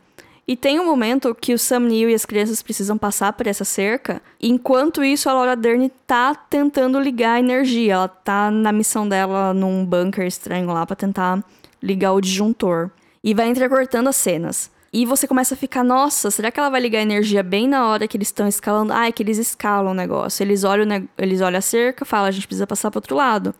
E 0.47 0.55
tem 0.55 0.79
um 0.79 0.85
momento 0.85 1.33
que 1.35 1.53
o 1.53 1.57
Sam 1.57 1.79
Neill 1.79 2.11
e 2.11 2.13
as 2.13 2.25
crianças 2.25 2.61
precisam 2.61 2.95
passar 2.95 3.33
por 3.33 3.47
essa 3.47 3.65
cerca. 3.65 4.21
Enquanto 4.39 5.03
isso, 5.03 5.29
a 5.29 5.33
Laura 5.33 5.55
Dern 5.55 5.91
tá 6.05 6.35
tentando 6.35 6.99
ligar 6.99 7.33
a 7.33 7.39
energia. 7.39 7.95
Ela 7.95 8.07
tá 8.07 8.51
na 8.51 8.71
missão 8.71 9.09
dela 9.09 9.51
num 9.51 9.83
bunker 9.83 10.25
estranho 10.25 10.67
lá 10.67 10.85
para 10.85 10.95
tentar 10.95 11.43
ligar 11.81 12.13
o 12.13 12.21
disjuntor. 12.21 12.91
E 13.23 13.33
vai 13.33 13.49
entrecortando 13.49 14.09
as 14.09 14.15
cenas. 14.15 14.71
E 14.97 15.05
você 15.05 15.27
começa 15.27 15.53
a 15.53 15.57
ficar, 15.57 15.83
nossa, 15.83 16.31
será 16.31 16.49
que 16.49 16.59
ela 16.59 16.71
vai 16.71 16.81
ligar 16.81 16.97
a 16.97 17.03
energia 17.03 17.43
bem 17.43 17.67
na 17.67 17.87
hora 17.87 18.07
que 18.07 18.17
eles 18.17 18.29
estão 18.29 18.47
escalando? 18.47 18.91
Ah, 18.91 19.05
é 19.05 19.11
que 19.11 19.21
eles 19.21 19.37
escalam 19.37 19.91
o 19.91 19.93
negócio. 19.93 20.41
Eles 20.41 20.63
olham, 20.63 21.07
eles 21.19 21.39
olham 21.39 21.59
a 21.59 21.61
cerca, 21.61 22.03
falam, 22.03 22.25
a 22.25 22.31
gente 22.31 22.47
precisa 22.47 22.65
passar 22.65 22.89
para 22.89 22.97
outro 22.97 23.15
lado. 23.15 23.53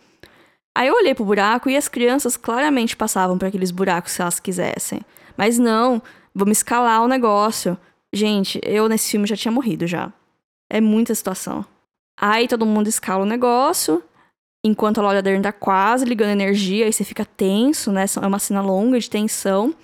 Aí 0.76 0.88
eu 0.88 0.96
olhei 0.96 1.14
pro 1.14 1.24
buraco 1.24 1.70
e 1.70 1.78
as 1.78 1.88
crianças 1.88 2.36
claramente 2.36 2.98
passavam 2.98 3.38
para 3.38 3.50
aqueles 3.50 3.70
buracos 3.70 4.14
se 4.14 4.22
elas 4.24 4.40
quisessem. 4.40 5.02
Mas 5.38 5.60
não, 5.60 6.02
vamos 6.34 6.58
escalar 6.58 7.04
o 7.04 7.08
negócio. 7.08 7.78
Gente, 8.12 8.60
eu 8.64 8.90
nesse 8.90 9.12
filme 9.12 9.28
já 9.28 9.36
tinha 9.38 9.52
morrido 9.52 9.86
já. 9.86 10.12
É 10.72 10.82
muita 10.82 11.14
situação. 11.14 11.64
Aí 12.20 12.48
todo 12.48 12.66
mundo 12.66 12.88
escala 12.88 13.22
o 13.22 13.28
negócio, 13.28 14.02
enquanto 14.66 14.98
a 14.98 15.04
Laura 15.04 15.22
Dern 15.22 15.44
tá 15.44 15.52
quase 15.52 16.04
ligando 16.04 16.32
energia, 16.32 16.86
aí 16.86 16.92
você 16.92 17.04
fica 17.04 17.24
tenso, 17.24 17.92
né? 17.92 18.06
É 18.20 18.26
uma 18.26 18.40
cena 18.40 18.60
longa 18.60 19.00
de 19.00 19.08
tensão. 19.08 19.76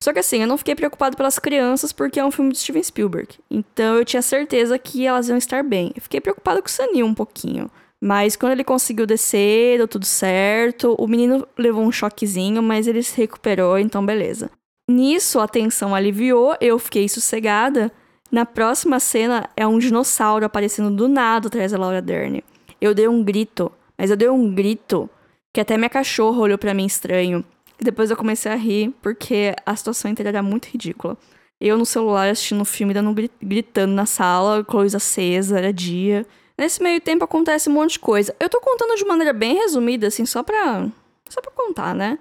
Só 0.00 0.12
que 0.12 0.18
assim, 0.18 0.42
eu 0.42 0.46
não 0.46 0.58
fiquei 0.58 0.74
preocupado 0.74 1.16
pelas 1.16 1.38
crianças 1.38 1.92
porque 1.92 2.20
é 2.20 2.24
um 2.24 2.30
filme 2.30 2.52
de 2.52 2.58
Steven 2.58 2.82
Spielberg. 2.82 3.38
Então 3.50 3.96
eu 3.96 4.04
tinha 4.04 4.22
certeza 4.22 4.78
que 4.78 5.06
elas 5.06 5.28
iam 5.28 5.38
estar 5.38 5.62
bem. 5.62 5.92
Eu 5.96 6.02
fiquei 6.02 6.20
preocupado 6.20 6.60
com 6.60 6.68
o 6.68 6.70
Sanil 6.70 7.06
um 7.06 7.14
pouquinho. 7.14 7.70
Mas 8.00 8.36
quando 8.36 8.52
ele 8.52 8.64
conseguiu 8.64 9.06
descer, 9.06 9.78
deu 9.78 9.88
tudo 9.88 10.04
certo. 10.04 10.94
O 10.98 11.06
menino 11.06 11.48
levou 11.56 11.82
um 11.82 11.90
choquezinho, 11.90 12.62
mas 12.62 12.86
ele 12.86 13.02
se 13.02 13.16
recuperou, 13.16 13.78
então 13.78 14.04
beleza. 14.04 14.50
Nisso 14.90 15.40
a 15.40 15.48
tensão 15.48 15.94
aliviou, 15.94 16.54
eu 16.60 16.78
fiquei 16.78 17.08
sossegada. 17.08 17.90
Na 18.30 18.44
próxima 18.44 19.00
cena 19.00 19.48
é 19.56 19.66
um 19.66 19.78
dinossauro 19.78 20.44
aparecendo 20.44 20.90
do 20.90 21.08
nada 21.08 21.48
atrás 21.48 21.72
da 21.72 21.78
Laura 21.78 22.02
Dern. 22.02 22.44
Eu 22.78 22.92
dei 22.92 23.08
um 23.08 23.24
grito, 23.24 23.72
mas 23.96 24.10
eu 24.10 24.16
dei 24.16 24.28
um 24.28 24.54
grito 24.54 25.08
que 25.54 25.60
até 25.60 25.78
minha 25.78 25.88
cachorra 25.88 26.40
olhou 26.40 26.58
para 26.58 26.74
mim 26.74 26.84
estranho. 26.84 27.42
E 27.80 27.84
depois 27.84 28.10
eu 28.10 28.16
comecei 28.16 28.50
a 28.50 28.56
rir, 28.56 28.94
porque 29.02 29.54
a 29.64 29.74
situação 29.74 30.10
inteira 30.10 30.30
era 30.30 30.42
muito 30.42 30.66
ridícula. 30.66 31.16
Eu 31.60 31.78
no 31.78 31.86
celular 31.86 32.28
assistindo 32.28 32.60
o 32.60 32.64
filme, 32.64 32.94
dando 32.94 33.14
gritando 33.40 33.94
na 33.94 34.06
sala, 34.06 34.64
luz 34.68 34.94
acesa, 34.94 35.58
era 35.58 35.72
dia. 35.72 36.26
Nesse 36.58 36.82
meio 36.82 37.00
tempo 37.00 37.24
acontece 37.24 37.68
um 37.68 37.72
monte 37.72 37.92
de 37.92 37.98
coisa. 37.98 38.34
Eu 38.38 38.48
tô 38.48 38.60
contando 38.60 38.96
de 38.96 39.04
maneira 39.04 39.32
bem 39.32 39.54
resumida, 39.54 40.06
assim, 40.06 40.26
só 40.26 40.42
pra. 40.42 40.86
Só 41.28 41.40
pra 41.40 41.50
contar, 41.50 41.94
né? 41.94 42.18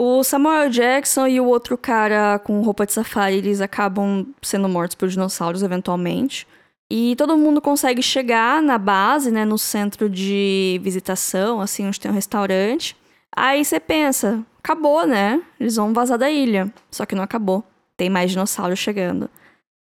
O 0.00 0.22
Samuel 0.22 0.70
Jackson 0.70 1.26
e 1.26 1.40
o 1.40 1.46
outro 1.46 1.76
cara 1.76 2.38
com 2.38 2.62
roupa 2.62 2.86
de 2.86 2.92
safari, 2.92 3.38
eles 3.38 3.60
acabam 3.60 4.24
sendo 4.40 4.68
mortos 4.68 4.94
por 4.94 5.08
dinossauros 5.08 5.62
eventualmente. 5.62 6.46
E 6.90 7.16
todo 7.16 7.36
mundo 7.36 7.60
consegue 7.60 8.00
chegar 8.00 8.62
na 8.62 8.78
base, 8.78 9.30
né, 9.30 9.44
no 9.44 9.58
centro 9.58 10.08
de 10.08 10.80
visitação, 10.82 11.60
assim, 11.60 11.86
onde 11.86 12.00
tem 12.00 12.10
um 12.10 12.14
restaurante. 12.14 12.96
Aí 13.34 13.64
você 13.64 13.80
pensa, 13.80 14.42
acabou, 14.68 15.06
né? 15.06 15.40
Eles 15.58 15.76
vão 15.76 15.94
vazar 15.94 16.18
da 16.18 16.30
ilha. 16.30 16.72
Só 16.90 17.06
que 17.06 17.14
não 17.14 17.22
acabou. 17.22 17.64
Tem 17.96 18.10
mais 18.10 18.30
dinossauros 18.30 18.78
chegando. 18.78 19.30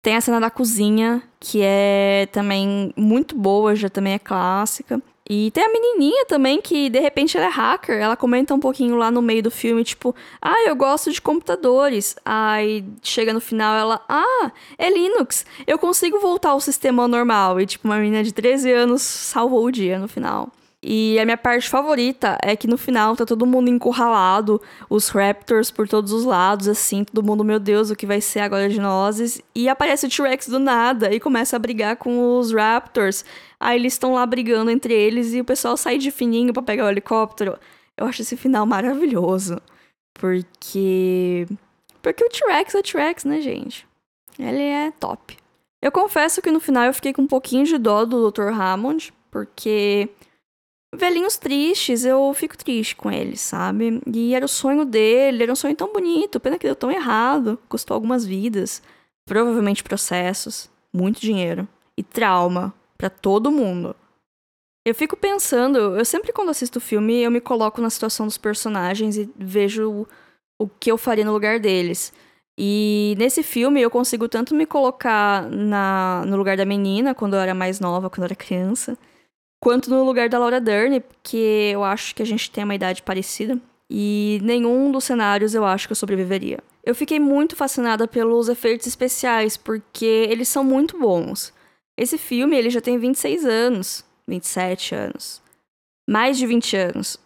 Tem 0.02 0.18
a 0.18 0.22
cena 0.22 0.40
da 0.40 0.50
cozinha, 0.50 1.24
que 1.40 1.62
é 1.64 2.28
também 2.34 2.94
muito 2.98 3.38
boa, 3.38 3.74
já 3.74 3.88
também 3.90 4.14
é 4.14 4.20
clássica. 4.20 5.02
E 5.30 5.50
tem 5.52 5.64
a 5.64 5.72
menininha 5.72 6.26
também, 6.26 6.62
que 6.62 6.90
de 6.90 7.00
repente 7.00 7.38
ela 7.38 7.46
é 7.46 7.50
hacker. 7.50 7.96
Ela 7.96 8.18
comenta 8.18 8.54
um 8.54 8.60
pouquinho 8.60 8.98
lá 8.98 9.10
no 9.10 9.22
meio 9.22 9.42
do 9.42 9.50
filme, 9.50 9.82
tipo, 9.86 10.14
ah, 10.42 10.68
eu 10.68 10.76
gosto 10.76 11.10
de 11.10 11.22
computadores. 11.22 12.18
Aí 12.26 12.84
chega 13.02 13.34
no 13.34 13.40
final 13.40 13.78
ela, 13.78 14.02
ah, 14.10 14.52
é 14.78 14.90
Linux. 14.90 15.46
Eu 15.66 15.80
consigo 15.80 16.20
voltar 16.20 16.50
ao 16.50 16.60
sistema 16.60 17.08
normal. 17.08 17.62
E 17.62 17.66
tipo, 17.66 17.88
uma 17.88 17.98
menina 17.98 18.22
de 18.22 18.34
13 18.34 18.70
anos 18.74 19.02
salvou 19.02 19.64
o 19.64 19.72
dia 19.72 19.98
no 19.98 20.10
final. 20.10 20.52
E 20.86 21.18
a 21.18 21.24
minha 21.24 21.38
parte 21.38 21.70
favorita 21.70 22.38
é 22.44 22.58
que 22.58 22.68
no 22.68 22.78
final 22.78 23.16
tá 23.16 23.26
todo 23.26 23.46
mundo 23.46 23.70
encurralado, 23.70 24.62
os 24.90 25.08
Raptors 25.08 25.72
por 25.72 25.88
todos 25.88 26.12
os 26.12 26.26
lados, 26.26 26.68
assim, 26.68 27.06
todo 27.06 27.26
mundo, 27.26 27.42
meu 27.42 27.58
Deus, 27.58 27.90
o 27.90 27.96
que 27.96 28.06
vai 28.06 28.20
ser 28.20 28.42
agora 28.42 28.68
de 28.68 28.82
nós? 28.82 29.42
E 29.56 29.70
aparece 29.70 30.06
o 30.06 30.10
T-Rex 30.10 30.50
do 30.50 30.60
nada 30.60 31.14
e 31.14 31.22
começa 31.22 31.56
a 31.56 31.60
brigar 31.60 31.96
com 31.96 32.38
os 32.38 32.52
Raptors. 32.52 33.24
Aí 33.58 33.80
eles 33.80 33.94
estão 33.94 34.14
lá 34.14 34.26
brigando 34.26 34.70
entre 34.70 34.94
eles 34.94 35.34
e 35.34 35.40
o 35.40 35.46
pessoal 35.46 35.78
sai 35.78 35.98
de 35.98 36.12
fininho 36.12 36.52
para 36.52 36.62
pegar 36.62 36.86
o 36.86 36.90
helicóptero. 36.90 37.58
Eu 37.96 38.06
acho 38.06 38.22
esse 38.22 38.36
final 38.36 38.66
maravilhoso. 38.66 39.62
Porque. 40.14 41.48
Porque 42.02 42.26
o 42.26 42.30
T-Rex 42.30 42.76
é 42.76 42.82
T-Rex, 42.82 43.24
né, 43.24 43.40
gente? 43.40 43.88
Ele 44.38 44.64
é 44.64 44.92
top. 44.92 45.38
Eu 45.82 45.94
confesso 45.94 46.42
que 46.42 46.52
no 46.52 46.60
final 46.60 46.84
eu 46.84 46.94
fiquei 46.94 47.14
com 47.14 47.22
um 47.22 47.28
pouquinho 47.28 47.64
de 47.64 47.78
dó 47.78 48.04
do 48.04 48.30
Dr. 48.30 48.50
Hammond, 48.50 49.14
porque 49.32 50.10
velhinhos 50.94 51.38
tristes, 51.38 52.06
eu 52.06 52.34
fico 52.34 52.58
triste 52.58 52.96
com 52.96 53.12
eles, 53.12 53.42
sabe? 53.42 54.02
E 54.08 54.34
era 54.34 54.46
o 54.46 54.50
sonho 54.50 54.86
dele, 54.86 55.44
era 55.44 55.52
um 55.52 55.56
sonho 55.56 55.76
tão 55.76 55.92
bonito, 55.92 56.40
pena 56.40 56.58
que 56.58 56.68
deu 56.68 56.76
tão 56.76 56.92
errado, 56.92 57.60
custou 57.68 57.96
algumas 57.96 58.26
vidas, 58.26 58.82
provavelmente 59.26 59.84
processos, 59.84 60.70
muito 60.94 61.20
dinheiro 61.20 61.68
e 61.98 62.04
trauma 62.04 62.74
para 62.98 63.10
todo 63.10 63.52
mundo. 63.52 63.96
Eu 64.86 64.94
fico 64.94 65.16
pensando, 65.16 65.78
eu 65.78 66.04
sempre 66.04 66.34
quando 66.34 66.50
assisto 66.50 66.80
filme, 66.80 67.22
eu 67.22 67.32
me 67.32 67.40
coloco 67.40 67.82
na 67.82 67.90
situação 67.90 68.26
dos 68.26 68.38
personagens 68.38 69.18
e 69.18 69.30
vejo 69.38 70.06
o 70.60 70.68
que 70.68 70.92
eu 70.92 70.98
faria 70.98 71.24
no 71.24 71.32
lugar 71.32 71.60
deles. 71.60 72.14
E 72.58 73.16
nesse 73.18 73.42
filme 73.42 73.82
eu 73.82 73.90
consigo 73.90 74.28
tanto 74.28 74.54
me 74.54 74.66
colocar 74.66 75.50
na, 75.50 76.24
no 76.28 76.36
lugar 76.38 76.58
da 76.58 76.66
menina, 76.66 77.16
quando 77.16 77.36
eu 77.36 77.40
era 77.40 77.56
mais 77.56 77.80
nova, 77.80 78.10
quando 78.10 78.24
eu 78.24 78.26
era 78.26 78.36
criança, 78.36 78.98
quanto 79.64 79.90
no 79.90 80.04
lugar 80.04 80.28
da 80.28 80.38
Laura 80.38 80.60
Dern, 80.60 81.00
porque 81.00 81.70
eu 81.72 81.86
acho 81.86 82.14
que 82.14 82.22
a 82.22 82.26
gente 82.26 82.52
tem 82.52 82.66
uma 82.66 82.76
idade 82.76 83.02
parecida. 83.02 83.58
E 83.90 84.38
nenhum 84.44 84.92
dos 84.92 85.06
cenários 85.06 85.56
eu 85.56 85.64
acho 85.64 85.88
que 85.88 85.94
eu 85.94 85.96
sobreviveria. 85.96 86.60
Eu 86.84 86.94
fiquei 86.94 87.18
muito 87.18 87.56
fascinada 87.56 88.06
pelos 88.06 88.50
efeitos 88.50 88.88
especiais, 88.88 89.56
porque 89.56 90.28
eles 90.30 90.50
são 90.50 90.66
muito 90.66 91.00
bons. 91.00 91.54
Esse 91.98 92.18
filme 92.18 92.58
ele 92.58 92.70
já 92.70 92.82
tem 92.82 92.98
26 92.98 93.46
anos, 93.46 94.04
27 94.28 94.96
anos, 94.96 95.42
mais 96.10 96.38
de 96.38 96.46
20 96.46 96.76
anos. 96.76 97.18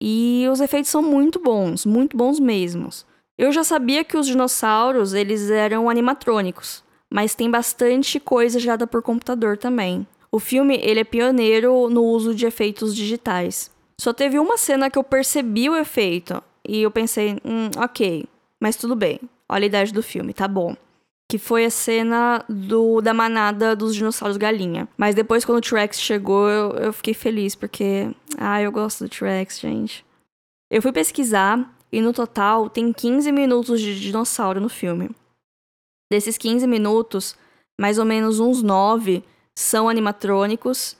E 0.00 0.46
os 0.48 0.60
efeitos 0.60 0.92
são 0.92 1.02
muito 1.02 1.40
bons, 1.40 1.84
muito 1.84 2.16
bons 2.16 2.38
mesmos. 2.38 3.04
Eu 3.36 3.50
já 3.50 3.64
sabia 3.64 4.04
que 4.04 4.16
os 4.16 4.28
dinossauros 4.28 5.12
eles 5.12 5.50
eram 5.50 5.90
animatrônicos, 5.90 6.84
mas 7.12 7.34
tem 7.34 7.50
bastante 7.50 8.20
coisa 8.20 8.60
gerada 8.60 8.86
por 8.86 9.02
computador 9.02 9.58
também. 9.58 10.06
O 10.32 10.38
filme 10.38 10.78
ele 10.82 11.00
é 11.00 11.04
pioneiro 11.04 11.88
no 11.88 12.04
uso 12.04 12.34
de 12.34 12.46
efeitos 12.46 12.94
digitais. 12.94 13.70
Só 14.00 14.12
teve 14.12 14.38
uma 14.38 14.56
cena 14.56 14.88
que 14.88 14.98
eu 14.98 15.04
percebi 15.04 15.68
o 15.68 15.76
efeito 15.76 16.42
e 16.66 16.82
eu 16.82 16.90
pensei, 16.90 17.36
hum, 17.44 17.70
ok, 17.76 18.24
mas 18.60 18.76
tudo 18.76 18.94
bem. 18.94 19.20
Olha 19.48 19.64
a 19.64 19.66
idade 19.66 19.92
do 19.92 20.02
filme, 20.02 20.32
tá 20.32 20.46
bom. 20.46 20.76
Que 21.28 21.38
foi 21.38 21.64
a 21.64 21.70
cena 21.70 22.44
do, 22.48 23.00
da 23.00 23.12
manada 23.12 23.74
dos 23.74 23.94
dinossauros 23.94 24.36
galinha. 24.36 24.88
Mas 24.96 25.14
depois, 25.14 25.44
quando 25.44 25.58
o 25.58 25.60
T-Rex 25.60 26.00
chegou, 26.00 26.48
eu, 26.48 26.70
eu 26.72 26.92
fiquei 26.92 27.14
feliz, 27.14 27.54
porque. 27.54 28.10
Ah, 28.36 28.60
eu 28.60 28.72
gosto 28.72 29.04
do 29.04 29.10
T-Rex, 29.10 29.60
gente. 29.60 30.04
Eu 30.70 30.80
fui 30.80 30.92
pesquisar 30.92 31.72
e 31.92 32.00
no 32.00 32.12
total 32.12 32.70
tem 32.70 32.92
15 32.92 33.30
minutos 33.32 33.80
de 33.80 33.98
dinossauro 33.98 34.60
no 34.60 34.68
filme. 34.68 35.10
Desses 36.10 36.36
15 36.38 36.66
minutos, 36.66 37.36
mais 37.80 37.98
ou 37.98 38.04
menos 38.04 38.40
uns 38.40 38.62
9 38.62 39.22
são 39.56 39.88
animatrônicos 39.88 40.96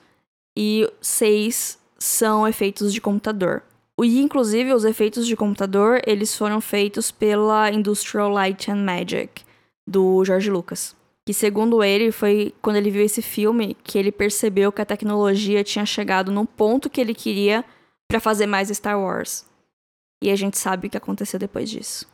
e 0.56 0.90
seis 1.00 1.78
são 1.98 2.46
efeitos 2.46 2.92
de 2.92 3.00
computador. 3.00 3.62
E, 4.02 4.18
inclusive, 4.20 4.72
os 4.72 4.84
efeitos 4.84 5.26
de 5.26 5.36
computador, 5.36 6.00
eles 6.06 6.36
foram 6.36 6.60
feitos 6.60 7.10
pela 7.10 7.70
Industrial 7.70 8.30
Light 8.30 8.70
and 8.70 8.82
Magic, 8.82 9.44
do 9.86 10.24
George 10.24 10.50
Lucas. 10.50 10.96
Que, 11.26 11.34
segundo 11.34 11.82
ele, 11.84 12.10
foi 12.10 12.54
quando 12.62 12.76
ele 12.76 12.90
viu 12.90 13.04
esse 13.04 13.20
filme 13.20 13.76
que 13.84 13.98
ele 13.98 14.10
percebeu 14.10 14.72
que 14.72 14.80
a 14.80 14.86
tecnologia 14.86 15.62
tinha 15.62 15.84
chegado 15.84 16.32
num 16.32 16.46
ponto 16.46 16.88
que 16.88 17.00
ele 17.00 17.14
queria 17.14 17.64
para 18.08 18.20
fazer 18.20 18.46
mais 18.46 18.68
Star 18.70 18.98
Wars. 18.98 19.44
E 20.22 20.30
a 20.30 20.36
gente 20.36 20.58
sabe 20.58 20.86
o 20.86 20.90
que 20.90 20.96
aconteceu 20.96 21.38
depois 21.38 21.68
disso. 21.70 22.06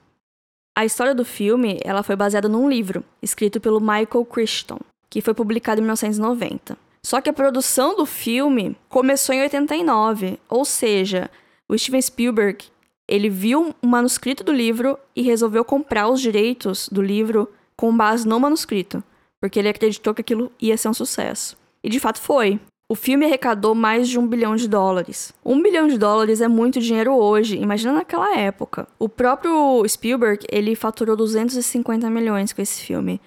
A 0.77 0.85
história 0.85 1.15
do 1.15 1.25
filme, 1.25 1.79
ela 1.83 2.03
foi 2.03 2.17
baseada 2.17 2.49
num 2.49 2.69
livro, 2.69 3.03
escrito 3.23 3.61
pelo 3.61 3.81
Michael 3.81 4.27
Crichton, 4.27 4.79
que 5.17 5.23
foi 5.23 5.33
publicado 5.33 5.81
em 5.81 5.85
1990. 5.85 6.77
Só 7.03 7.23
que 7.23 7.31
a 7.31 7.33
produção 7.33 7.97
do 7.97 8.05
filme 8.05 8.77
começou 8.87 9.35
em 9.35 9.41
89, 9.41 10.39
ou 10.47 10.63
seja, 10.63 11.31
o 11.67 11.79
Steven 11.79 12.03
Spielberg 12.03 12.67
ele 13.09 13.31
viu 13.31 13.75
o 13.81 13.87
manuscrito 13.87 14.45
do 14.45 14.53
livro 14.53 14.99
e 15.15 15.23
resolveu 15.23 15.65
comprar 15.65 16.07
os 16.11 16.21
direitos 16.21 16.87
do 16.91 17.01
livro 17.01 17.49
com 17.75 17.97
base 17.97 18.29
no 18.29 18.39
manuscrito, 18.39 19.03
porque 19.41 19.59
ele 19.59 19.71
acreditou 19.71 20.13
que 20.13 20.21
aquilo 20.21 20.53
ia 20.61 20.77
ser 20.77 20.91
um 20.91 20.95
sucesso. 20.95 21.57
E 21.83 21.89
de 21.89 21.99
fato 21.99 22.21
foi. 22.21 22.61
O 22.87 22.95
filme 22.95 23.25
arrecadou 23.25 23.75
mais 23.75 24.11
de 24.11 24.19
um 24.19 24.27
bilhão 24.27 24.55
de 24.55 24.69
dólares. 24.69 25.33
Um 25.43 25.63
bilhão 25.63 25.89
de 25.89 25.97
dólares 25.97 26.43
é 26.43 26.47
muito 26.47 26.79
dinheiro 26.79 27.15
hoje, 27.15 27.57
imagina 27.57 27.95
naquela 27.95 28.37
época. 28.37 28.87
O 28.99 29.09
próprio 29.09 29.83
Spielberg, 29.89 30.45
ele 30.53 30.77
faturou 30.77 31.17
250 31.17 32.11
milhões 32.11 32.53
com 32.53 32.61
esse 32.61 32.83
filme 32.83 33.19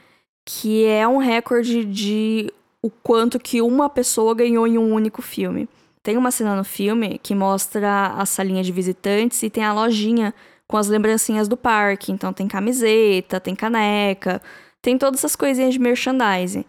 que 0.51 0.83
é 0.83 1.07
um 1.07 1.17
recorde 1.17 1.85
de 1.85 2.51
o 2.81 2.89
quanto 2.89 3.39
que 3.39 3.61
uma 3.61 3.87
pessoa 3.87 4.33
ganhou 4.33 4.65
em 4.65 4.79
um 4.79 4.91
único 4.91 5.21
filme. 5.21 5.69
Tem 6.01 6.17
uma 6.17 6.31
cena 6.31 6.55
no 6.55 6.63
filme 6.63 7.19
que 7.21 7.35
mostra 7.35 8.15
a 8.17 8.25
salinha 8.25 8.63
de 8.63 8.71
visitantes 8.71 9.43
e 9.43 9.49
tem 9.49 9.63
a 9.63 9.71
lojinha 9.71 10.33
com 10.67 10.75
as 10.75 10.87
lembrancinhas 10.87 11.47
do 11.47 11.55
parque. 11.55 12.11
Então 12.11 12.33
tem 12.33 12.47
camiseta, 12.47 13.39
tem 13.39 13.53
caneca, 13.53 14.41
tem 14.81 14.97
todas 14.97 15.19
essas 15.19 15.35
coisinhas 15.35 15.73
de 15.75 15.79
merchandising. 15.79 16.65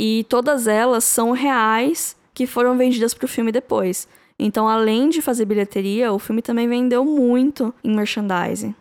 E 0.00 0.24
todas 0.28 0.68
elas 0.68 1.02
são 1.02 1.32
reais 1.32 2.16
que 2.32 2.46
foram 2.46 2.78
vendidas 2.78 3.12
para 3.12 3.24
o 3.24 3.28
filme 3.28 3.50
depois. 3.50 4.06
Então, 4.38 4.68
além 4.68 5.08
de 5.08 5.20
fazer 5.20 5.46
bilheteria, 5.46 6.12
o 6.12 6.18
filme 6.20 6.42
também 6.42 6.68
vendeu 6.68 7.04
muito 7.04 7.74
em 7.82 7.92
merchandising. 7.92 8.72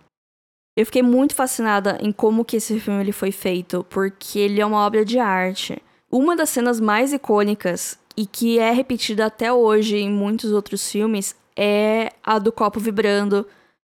Eu 0.75 0.85
fiquei 0.85 1.01
muito 1.01 1.33
fascinada 1.33 1.97
em 2.01 2.11
como 2.11 2.43
que 2.43 2.57
esse 2.57 2.79
filme 2.79 2.99
ele 3.01 3.13
foi 3.13 3.31
feito, 3.31 3.85
porque 3.89 4.39
ele 4.39 4.59
é 4.59 4.65
uma 4.65 4.85
obra 4.85 5.05
de 5.05 5.17
arte. 5.17 5.81
Uma 6.11 6.35
das 6.35 6.49
cenas 6.49 6.79
mais 6.79 7.13
icônicas 7.13 7.97
e 8.17 8.25
que 8.25 8.59
é 8.59 8.71
repetida 8.71 9.25
até 9.25 9.51
hoje 9.51 9.97
em 9.97 10.09
muitos 10.09 10.51
outros 10.51 10.89
filmes 10.89 11.35
é 11.55 12.11
a 12.23 12.37
do 12.39 12.51
copo 12.51 12.79
vibrando 12.79 13.47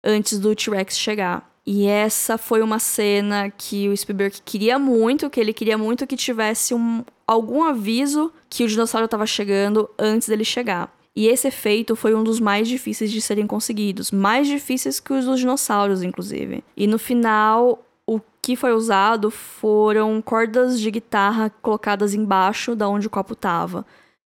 antes 0.04 0.38
do 0.38 0.54
T-Rex 0.54 0.98
chegar. 0.98 1.50
E 1.66 1.86
essa 1.86 2.38
foi 2.38 2.62
uma 2.62 2.78
cena 2.78 3.50
que 3.50 3.88
o 3.88 3.96
Spielberg 3.96 4.40
queria 4.44 4.78
muito, 4.78 5.28
que 5.28 5.40
ele 5.40 5.52
queria 5.52 5.76
muito 5.76 6.06
que 6.06 6.16
tivesse 6.16 6.74
um, 6.74 7.02
algum 7.26 7.64
aviso 7.64 8.32
que 8.48 8.62
o 8.62 8.68
dinossauro 8.68 9.06
estava 9.06 9.26
chegando 9.26 9.90
antes 9.98 10.28
dele 10.28 10.44
chegar. 10.44 10.95
E 11.16 11.28
esse 11.28 11.48
efeito 11.48 11.96
foi 11.96 12.14
um 12.14 12.22
dos 12.22 12.38
mais 12.38 12.68
difíceis 12.68 13.10
de 13.10 13.22
serem 13.22 13.46
conseguidos, 13.46 14.10
mais 14.10 14.46
difíceis 14.46 15.00
que 15.00 15.14
os 15.14 15.24
dos 15.24 15.40
dinossauros, 15.40 16.02
inclusive. 16.02 16.62
E 16.76 16.86
no 16.86 16.98
final, 16.98 17.82
o 18.06 18.20
que 18.42 18.54
foi 18.54 18.74
usado 18.74 19.30
foram 19.30 20.20
cordas 20.20 20.78
de 20.78 20.90
guitarra 20.90 21.48
colocadas 21.62 22.12
embaixo 22.12 22.76
da 22.76 22.86
onde 22.86 23.06
o 23.06 23.10
copo 23.10 23.34
tava. 23.34 23.86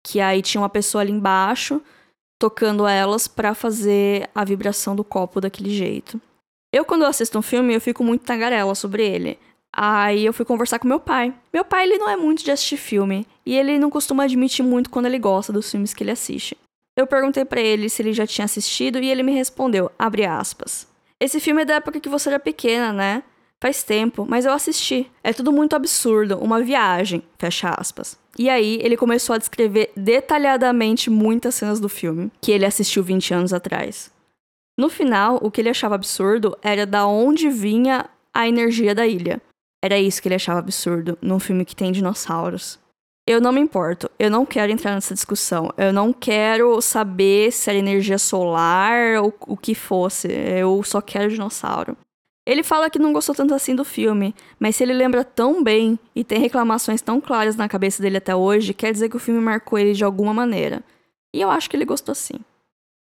Que 0.08 0.22
aí 0.22 0.42
tinha 0.42 0.62
uma 0.62 0.70
pessoa 0.70 1.02
ali 1.02 1.12
embaixo 1.12 1.82
tocando 2.40 2.88
elas 2.88 3.28
para 3.28 3.54
fazer 3.54 4.30
a 4.34 4.46
vibração 4.46 4.96
do 4.96 5.04
copo 5.04 5.42
daquele 5.42 5.72
jeito. 5.72 6.20
Eu, 6.74 6.86
quando 6.86 7.02
eu 7.02 7.10
assisto 7.10 7.38
um 7.38 7.42
filme, 7.42 7.74
eu 7.74 7.82
fico 7.82 8.06
muito 8.06 8.24
tagarela 8.24 8.74
sobre 8.74 9.06
ele. 9.06 9.38
Aí 9.76 10.26
eu 10.26 10.32
fui 10.32 10.46
conversar 10.46 10.80
com 10.80 10.88
meu 10.88 11.00
pai. 11.00 11.34
Meu 11.52 11.66
pai, 11.66 11.84
ele 11.84 11.98
não 11.98 12.10
é 12.10 12.16
muito 12.16 12.44
de 12.44 12.52
assistir 12.52 12.78
filme. 12.78 13.28
E 13.46 13.56
ele 13.56 13.78
não 13.78 13.90
costuma 13.90 14.24
admitir 14.24 14.64
muito 14.64 14.90
quando 14.90 15.08
ele 15.08 15.20
gosta 15.20 15.52
dos 15.52 15.70
filmes 15.70 15.94
que 15.94 16.04
ele 16.04 16.12
assiste. 16.12 16.58
Eu 17.00 17.08
perguntei 17.08 17.46
para 17.46 17.62
ele 17.62 17.88
se 17.88 18.02
ele 18.02 18.12
já 18.12 18.28
tinha 18.28 18.44
assistido 18.44 19.00
e 19.00 19.10
ele 19.10 19.24
me 19.24 19.32
respondeu, 19.32 19.90
abre 19.98 20.26
aspas. 20.26 20.86
Esse 21.18 21.40
filme 21.40 21.62
é 21.62 21.66
da 21.66 21.76
época 21.76 21.98
que 21.98 22.10
você 22.10 22.28
era 22.28 22.38
pequena, 22.38 22.92
né? 22.92 23.24
Faz 23.64 23.84
tempo, 23.84 24.26
mas 24.28 24.44
eu 24.44 24.52
assisti. 24.52 25.10
É 25.24 25.32
tudo 25.32 25.50
muito 25.54 25.78
absurdo, 25.78 26.38
uma 26.40 26.62
viagem, 26.62 27.24
fecha 27.38 27.70
aspas. 27.70 28.20
E 28.38 28.50
aí 28.50 28.80
ele 28.82 28.98
começou 28.98 29.34
a 29.34 29.38
descrever 29.38 29.94
detalhadamente 29.96 31.10
muitas 31.10 31.56
cenas 31.56 31.80
do 31.80 31.88
filme 31.88 32.30
que 32.42 32.52
ele 32.52 32.66
assistiu 32.66 33.02
20 33.02 33.34
anos 33.34 33.54
atrás. 33.54 34.12
No 34.78 34.90
final, 34.90 35.40
o 35.42 35.50
que 35.50 35.62
ele 35.62 35.70
achava 35.70 35.96
absurdo 35.96 36.58
era 36.62 36.86
da 36.86 37.08
onde 37.08 37.48
vinha 37.48 38.10
a 38.34 38.46
energia 38.46 38.94
da 38.94 39.08
ilha. 39.08 39.42
Era 39.82 39.98
isso 39.98 40.22
que 40.22 40.28
ele 40.28 40.36
achava 40.36 40.60
absurdo 40.60 41.18
num 41.22 41.40
filme 41.40 41.64
que 41.64 41.78
tem 41.78 41.94
dinossauros. 41.94 42.78
Eu 43.30 43.40
não 43.40 43.52
me 43.52 43.62
importo. 43.62 44.10
Eu 44.18 44.32
não 44.32 44.44
quero 44.44 44.72
entrar 44.72 44.96
nessa 44.96 45.14
discussão. 45.14 45.72
Eu 45.78 45.94
não 45.94 46.12
quero 46.12 46.82
saber 46.82 47.52
se 47.52 47.70
era 47.70 47.78
energia 47.78 48.18
solar 48.18 49.22
ou 49.22 49.32
o 49.42 49.56
que 49.56 49.76
fosse. 49.76 50.28
Eu 50.28 50.82
só 50.82 51.00
quero 51.00 51.30
dinossauro. 51.30 51.96
Ele 52.44 52.64
fala 52.64 52.90
que 52.90 52.98
não 52.98 53.14
gostou 53.14 53.36
tanto 53.36 53.54
assim 53.54 53.76
do 53.76 53.86
filme, 53.86 54.34
mas 54.60 54.76
se 54.76 54.84
ele 54.84 54.94
lembra 54.94 55.24
tão 55.24 55.64
bem 55.64 56.00
e 56.16 56.24
tem 56.24 56.40
reclamações 56.40 57.04
tão 57.04 57.22
claras 57.22 57.56
na 57.56 57.70
cabeça 57.70 58.02
dele 58.02 58.18
até 58.18 58.36
hoje, 58.36 58.74
quer 58.74 58.92
dizer 58.92 59.10
que 59.10 59.18
o 59.18 59.20
filme 59.20 59.40
marcou 59.40 59.78
ele 59.78 59.94
de 59.94 60.04
alguma 60.04 60.34
maneira. 60.34 60.84
E 61.32 61.40
eu 61.40 61.52
acho 61.52 61.70
que 61.70 61.78
ele 61.78 61.86
gostou 61.86 62.16
sim. 62.16 62.40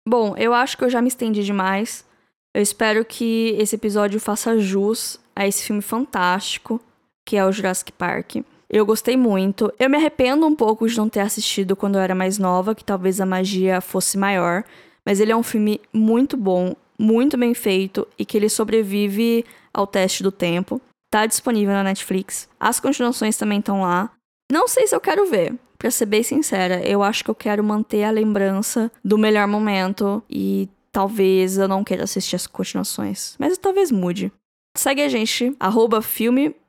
Bom, 0.05 0.37
eu 0.37 0.53
acho 0.53 0.77
que 0.77 0.83
eu 0.83 0.91
já 0.91 1.01
me 1.01 1.07
estendi 1.07 1.45
demais. 1.45 2.05
Eu 2.53 2.61
espero 2.61 3.05
que 3.05 3.55
esse 3.57 3.77
episódio 3.77 4.19
faça 4.19 4.59
jus 4.59 5.21
a 5.37 5.47
esse 5.47 5.63
filme 5.63 5.81
fantástico 5.81 6.81
que 7.25 7.37
é 7.37 7.47
o 7.47 7.53
Jurassic 7.53 7.93
Park. 7.93 8.39
Eu 8.71 8.85
gostei 8.85 9.17
muito. 9.17 9.73
Eu 9.79 9.89
me 9.89 9.97
arrependo 9.97 10.47
um 10.47 10.55
pouco 10.55 10.87
de 10.87 10.97
não 10.97 11.09
ter 11.09 11.21
assistido 11.21 11.75
quando 11.75 11.97
eu 11.97 12.03
era 12.03 12.15
mais 12.15 12.39
nova, 12.39 12.75
que 12.75 12.85
talvez 12.85 13.21
a 13.21 13.27
magia 13.27 13.81
fosse 13.81 14.19
maior. 14.19 14.63
Mas 15.05 15.21
ele 15.21 15.33
é 15.33 15.37
um 15.37 15.43
filme 15.43 15.81
muito 15.93 16.37
bom, 16.37 16.77
muito 16.99 17.37
bem 17.39 17.55
feito 17.55 18.07
e 18.19 18.25
que 18.27 18.37
ele 18.37 18.49
sobrevive 18.49 19.45
ao 19.73 19.87
teste 19.87 20.23
do 20.23 20.31
tempo. 20.31 20.81
Tá 21.11 21.25
disponível 21.25 21.73
na 21.73 21.83
Netflix. 21.83 22.49
As 22.61 22.79
continuações 22.79 23.37
também 23.37 23.61
estão 23.61 23.81
lá. 23.81 24.11
Não 24.53 24.69
sei 24.69 24.87
se 24.87 24.95
eu 24.95 25.01
quero 25.01 25.31
ver. 25.31 25.55
Pra 25.79 25.91
ser 25.91 26.07
bem 26.07 26.25
sincera, 26.25 26.87
eu 26.87 27.05
acho 27.05 27.23
que 27.23 27.31
eu 27.31 27.35
quero 27.35 27.63
manter 27.63 28.03
a 28.03 28.11
lembrança 28.11 28.91
do 29.03 29.17
melhor 29.17 29.47
momento 29.47 30.23
e 30.29 30.69
talvez 30.91 31.57
eu 31.57 31.69
não 31.69 31.85
queira 31.85 32.03
assistir 32.03 32.35
as 32.35 32.49
continuações. 32.49 33.37
Mas 33.39 33.57
talvez 33.57 33.93
mude. 33.93 34.33
Segue 34.77 35.03
a 35.03 35.09
gente, 35.09 35.55
arroba 35.59 36.03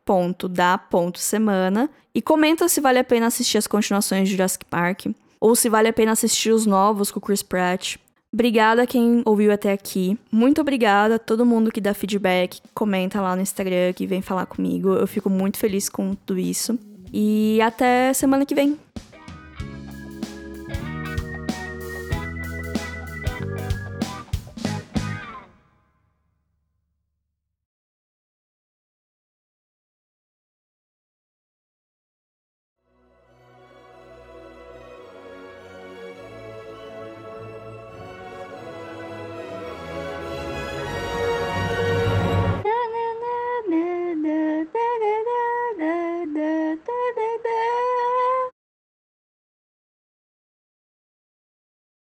filme.da.semana 0.09 1.89
e 2.13 2.21
comenta 2.21 2.67
se 2.67 2.81
vale 2.81 2.97
a 2.97 3.03
pena 3.03 3.27
assistir 3.27 3.59
as 3.59 3.67
continuações 3.67 4.27
de 4.27 4.35
Jurassic 4.35 4.65
Park 4.65 5.05
ou 5.39 5.55
se 5.55 5.69
vale 5.69 5.87
a 5.87 5.93
pena 5.93 6.11
assistir 6.13 6.51
os 6.51 6.65
novos 6.65 7.11
com 7.11 7.19
Chris 7.19 7.43
Pratt. 7.43 7.97
Obrigada 8.33 8.83
a 8.83 8.87
quem 8.87 9.21
ouviu 9.25 9.51
até 9.51 9.71
aqui. 9.71 10.17
Muito 10.31 10.59
obrigada 10.61 11.15
a 11.15 11.19
todo 11.19 11.45
mundo 11.45 11.71
que 11.71 11.79
dá 11.79 11.93
feedback, 11.93 12.59
comenta 12.73 13.21
lá 13.21 13.35
no 13.35 13.41
Instagram, 13.41 13.93
que 13.93 14.05
vem 14.05 14.21
falar 14.21 14.45
comigo. 14.47 14.93
Eu 14.93 15.07
fico 15.07 15.29
muito 15.29 15.57
feliz 15.57 15.87
com 15.89 16.13
tudo 16.13 16.39
isso. 16.39 16.77
E 17.11 17.59
até 17.61 18.13
semana 18.13 18.45
que 18.45 18.53
vem. 18.53 18.77